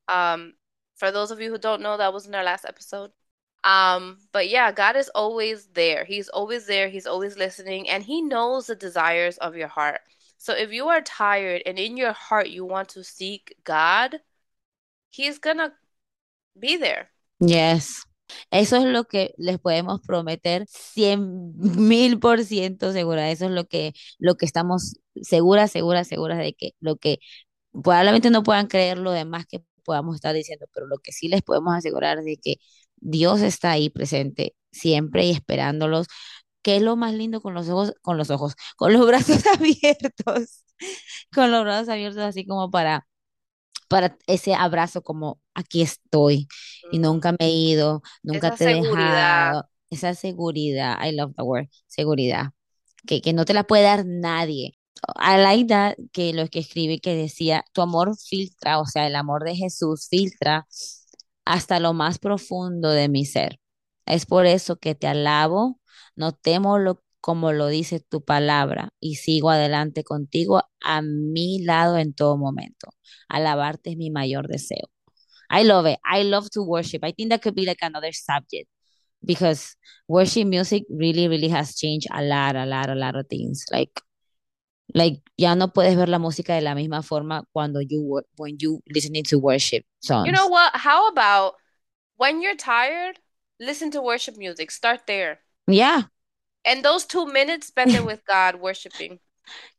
Um, 0.08 0.54
for 0.96 1.12
those 1.12 1.32
of 1.32 1.40
you 1.42 1.50
who 1.50 1.58
don't 1.58 1.82
know, 1.82 1.98
that 1.98 2.14
was 2.14 2.28
in 2.28 2.36
our 2.36 2.44
last 2.44 2.66
episode. 2.66 3.12
Um, 3.64 4.20
but 4.32 4.50
yeah, 4.50 4.72
God 4.72 4.96
is 4.96 5.10
always 5.10 5.68
there. 5.74 6.06
He's 6.06 6.30
always 6.30 6.68
there. 6.68 6.90
He's 6.90 7.08
always 7.08 7.38
listening, 7.38 7.90
and 7.90 8.04
He 8.04 8.22
knows 8.22 8.68
the 8.68 8.76
desires 8.76 9.38
of 9.40 9.56
your 9.56 9.68
heart. 9.68 10.02
So 10.38 10.54
if 10.54 10.72
you 10.72 10.88
are 10.88 11.02
tired 11.02 11.64
and 11.66 11.78
in 11.78 11.98
your 11.98 12.14
heart 12.14 12.50
you 12.50 12.64
want 12.64 12.90
to 12.90 13.04
seek 13.04 13.56
God, 13.64 14.22
He's 15.10 15.40
gonna 15.40 15.74
be 16.58 16.78
there. 16.78 17.10
Yes. 17.40 18.06
Eso 18.52 18.78
es 18.78 18.86
lo 18.86 19.06
que 19.06 19.34
les 19.38 19.60
podemos 19.60 20.02
prometer 20.02 20.66
cien 20.70 21.54
mil 21.58 22.20
por 22.20 22.44
ciento 22.44 22.92
segura. 22.94 23.32
Eso 23.32 23.46
es 23.46 23.52
lo 23.52 23.66
que, 23.66 23.94
lo 24.20 24.36
que 24.36 24.46
estamos 24.46 24.98
seguras, 25.22 25.72
seguras, 25.72 26.08
seguras 26.08 26.38
de 26.40 26.54
que 26.54 26.72
lo 26.80 26.98
que 26.98 27.20
probablemente 27.72 28.30
no 28.30 28.44
puedan 28.44 28.68
creer 28.68 28.98
lo 28.98 29.12
demás 29.12 29.46
que 29.48 29.64
podamos 29.84 30.16
estar 30.16 30.36
diciendo, 30.36 30.68
pero 30.74 30.88
lo 30.88 30.98
que 31.00 31.12
sí 31.12 31.28
les 31.30 31.42
podemos 31.44 31.76
asegurar 31.76 32.24
de 32.24 32.38
que 32.38 32.58
Dios 32.98 33.42
está 33.42 33.72
ahí 33.72 33.90
presente 33.90 34.56
siempre 34.72 35.26
y 35.26 35.32
esperándolos, 35.32 36.08
que 36.62 36.78
es 36.78 36.82
lo 36.84 36.96
más 36.98 37.14
lindo 37.14 37.42
con 37.42 37.54
los 37.54 37.70
ojos, 37.70 37.94
con 38.02 38.18
los 38.18 38.30
ojos, 38.32 38.56
con 38.78 38.94
los 38.94 39.06
brazos 39.08 39.46
abiertos, 39.48 40.64
con 41.34 41.52
los 41.52 41.64
brazos 41.64 41.90
abiertos 41.90 42.22
así 42.24 42.46
como 42.46 42.72
para 42.72 43.08
para 43.90 44.18
ese 44.28 44.54
abrazo 44.54 45.02
como 45.02 45.40
aquí 45.54 45.82
estoy 45.82 46.48
y 46.90 47.00
nunca 47.00 47.32
me 47.34 47.48
he 47.48 47.52
ido, 47.52 48.02
nunca 48.24 48.52
Esa 48.52 48.56
te 48.56 48.66
he 48.66 48.68
seguridad. 48.68 49.58
dejado, 49.58 49.70
esa 49.90 50.14
seguridad, 50.16 50.98
I 51.06 51.14
love 51.16 51.34
the 51.36 51.44
word, 51.44 51.68
seguridad, 51.88 52.52
que, 53.08 53.22
que 53.22 53.34
no 53.34 53.46
te 53.46 53.54
la 53.54 53.66
puede 53.66 53.84
dar 53.84 54.06
nadie. 54.06 54.78
I 55.18 55.38
like 55.42 55.68
that, 55.70 55.96
que 56.14 56.34
lo 56.34 56.48
que 56.50 56.60
escribí 56.60 57.00
que 57.00 57.16
decía, 57.16 57.66
tu 57.74 57.82
amor 57.82 58.18
filtra, 58.18 58.80
o 58.80 58.86
sea, 58.86 59.08
el 59.08 59.16
amor 59.16 59.44
de 59.46 59.56
Jesús 59.56 60.08
filtra 60.10 60.68
hasta 61.46 61.80
lo 61.80 61.94
más 61.94 62.20
profundo 62.20 62.90
de 62.92 63.10
mi 63.10 63.26
ser. 63.26 63.60
Es 64.06 64.26
por 64.26 64.46
eso 64.46 64.78
que 64.78 64.96
te 64.96 65.08
alabo, 65.08 65.80
no 66.16 66.32
temo 66.34 66.78
lo, 66.80 67.04
como 67.22 67.52
lo 67.54 67.68
dice 67.68 68.00
tu 68.00 68.24
palabra 68.24 68.90
y 69.00 69.16
sigo 69.16 69.50
adelante 69.50 70.04
contigo 70.04 70.62
a 70.82 71.02
mi 71.02 71.64
lado 71.64 71.98
en 71.98 72.14
todo 72.14 72.38
momento. 72.38 72.90
Alabarte 73.30 73.92
es 73.92 73.98
mi 73.98 74.10
mayor 74.12 74.48
deseo. 74.48 74.88
I 75.50 75.64
love 75.64 75.86
it. 75.86 76.00
I 76.06 76.24
love 76.24 76.50
to 76.52 76.62
worship. 76.62 77.04
I 77.04 77.12
think 77.12 77.30
that 77.30 77.42
could 77.42 77.56
be 77.56 77.66
like 77.66 77.80
another 77.82 78.12
subject 78.12 78.68
because 79.24 79.76
worship 80.08 80.48
music 80.48 80.84
really, 80.90 81.28
really 81.28 81.48
has 81.50 81.76
changed 81.76 82.08
a 82.12 82.22
lot, 82.22 82.56
a 82.56 82.66
lot, 82.66 82.90
a 82.90 82.96
lot 82.96 83.16
of 83.16 83.28
things. 83.28 83.66
Like, 83.72 84.02
like 84.94 85.20
ya 85.38 85.54
no 85.54 85.68
puedes 85.68 85.96
ver 85.96 86.08
la 86.08 86.18
música 86.18 86.56
de 86.56 86.62
la 86.62 86.74
misma 86.74 87.04
forma 87.04 87.44
cuando 87.54 87.82
you 87.82 88.22
when 88.38 88.56
you 88.58 88.82
listening 88.90 89.24
to 89.24 89.38
worship 89.38 89.86
songs. 90.00 90.26
You 90.26 90.32
know 90.32 90.48
what? 90.48 90.72
How 90.76 91.10
about 91.10 91.56
when 92.16 92.42
you're 92.42 92.56
tired, 92.56 93.20
listen 93.60 93.92
to 93.92 94.02
worship 94.02 94.38
music. 94.38 94.72
Start 94.72 95.02
there. 95.08 95.40
Yeah. 95.68 96.04
And 96.66 96.84
those 96.84 97.06
two 97.06 97.26
minutes, 97.26 97.68
spend 97.68 97.92
it 97.92 98.06
with 98.06 98.26
God 98.26 98.60
worshiping. 98.60 99.20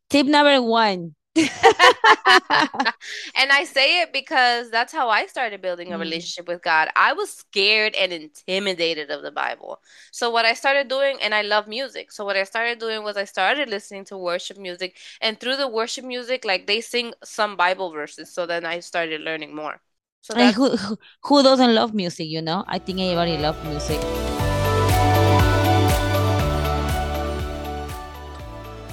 Tip 0.08 0.26
number 0.26 0.62
one. 0.62 1.14
And 3.34 3.52
I 3.52 3.64
say 3.64 4.02
it 4.02 4.12
because 4.12 4.70
that's 4.70 4.92
how 4.92 5.08
I 5.08 5.26
started 5.26 5.60
building 5.62 5.92
a 5.92 5.96
Mm. 5.96 6.00
relationship 6.00 6.48
with 6.48 6.62
God. 6.62 6.88
I 6.96 7.12
was 7.12 7.32
scared 7.32 7.94
and 7.94 8.12
intimidated 8.12 9.10
of 9.10 9.22
the 9.22 9.30
Bible. 9.30 9.80
So 10.12 10.30
what 10.30 10.44
I 10.44 10.54
started 10.54 10.88
doing, 10.88 11.18
and 11.22 11.34
I 11.34 11.42
love 11.42 11.68
music. 11.68 12.12
So 12.12 12.24
what 12.24 12.36
I 12.36 12.44
started 12.44 12.78
doing 12.78 13.02
was 13.04 13.16
I 13.16 13.24
started 13.24 13.68
listening 13.68 14.04
to 14.06 14.18
worship 14.18 14.58
music, 14.58 14.96
and 15.20 15.38
through 15.38 15.56
the 15.56 15.68
worship 15.68 16.04
music, 16.04 16.44
like 16.44 16.66
they 16.66 16.80
sing 16.80 17.12
some 17.24 17.56
Bible 17.56 17.92
verses. 17.92 18.32
So 18.34 18.46
then 18.46 18.64
I 18.66 18.80
started 18.80 19.20
learning 19.20 19.54
more. 19.54 19.80
So 20.22 20.34
that's 20.34 20.56
who, 20.56 20.76
who 20.76 20.98
who 21.24 21.42
doesn't 21.42 21.74
love 21.74 21.94
music, 21.94 22.26
you 22.28 22.42
know? 22.42 22.64
I 22.66 22.78
think 22.78 23.00
everybody 23.00 23.36
loves 23.38 23.62
music. 23.64 24.00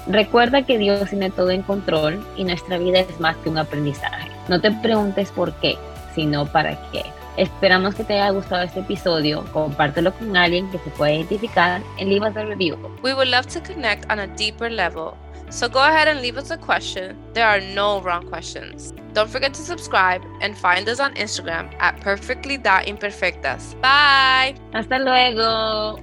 Recuerda 0.08 0.62
que 0.64 0.78
Dios 0.78 1.10
tiene 1.10 1.32
todo 1.32 1.50
en 1.50 1.64
control 1.64 2.26
y 2.38 2.44
nuestra 2.44 2.78
vida 2.78 3.00
es 3.00 3.20
más 3.20 3.36
que 3.38 3.50
un 3.50 3.58
aprendizaje. 3.58 4.30
No 4.48 4.62
te 4.62 4.72
preguntes 4.72 5.32
por 5.32 5.54
qué, 5.56 5.78
sino 6.14 6.46
para 6.46 6.78
qué. 6.92 7.04
Esperamos 7.38 7.96
que 7.96 8.04
te 8.04 8.14
haya 8.14 8.30
gustado 8.30 8.64
este 8.64 8.80
episodio. 8.80 9.44
Compártelo 9.52 10.14
con 10.14 10.38
alguien 10.38 10.70
que 10.72 10.80
se 10.80 10.90
pueda 10.92 11.14
identificar 11.14 11.82
and 12.00 12.10
leave 12.10 12.26
us 12.26 12.36
a 12.38 12.46
review. 12.46 12.78
we 13.02 13.14
would 13.14 13.28
love 13.28 13.48
to 13.48 13.60
connect 13.62 14.10
on 14.10 14.20
a 14.20 14.28
deeper 14.28 14.70
level. 14.70 15.18
So 15.50 15.70
go 15.70 15.80
ahead 15.80 16.08
and 16.08 16.22
leave 16.22 16.38
us 16.38 16.52
a 16.52 16.58
question. 16.58 17.18
There 17.34 17.46
are 17.46 17.62
no 17.62 18.02
wrong 18.02 18.28
questions. 18.28 18.94
Don't 19.14 19.30
forget 19.30 19.54
to 19.54 19.62
subscribe 19.62 20.22
and 20.42 20.58
find 20.58 20.90
us 20.90 21.00
on 21.00 21.14
Instagram 21.16 21.74
at 21.80 22.00
perfectly.imperfectas. 22.02 23.80
Bye. 23.82 24.56
Hasta 24.74 24.98
luego. 25.00 26.00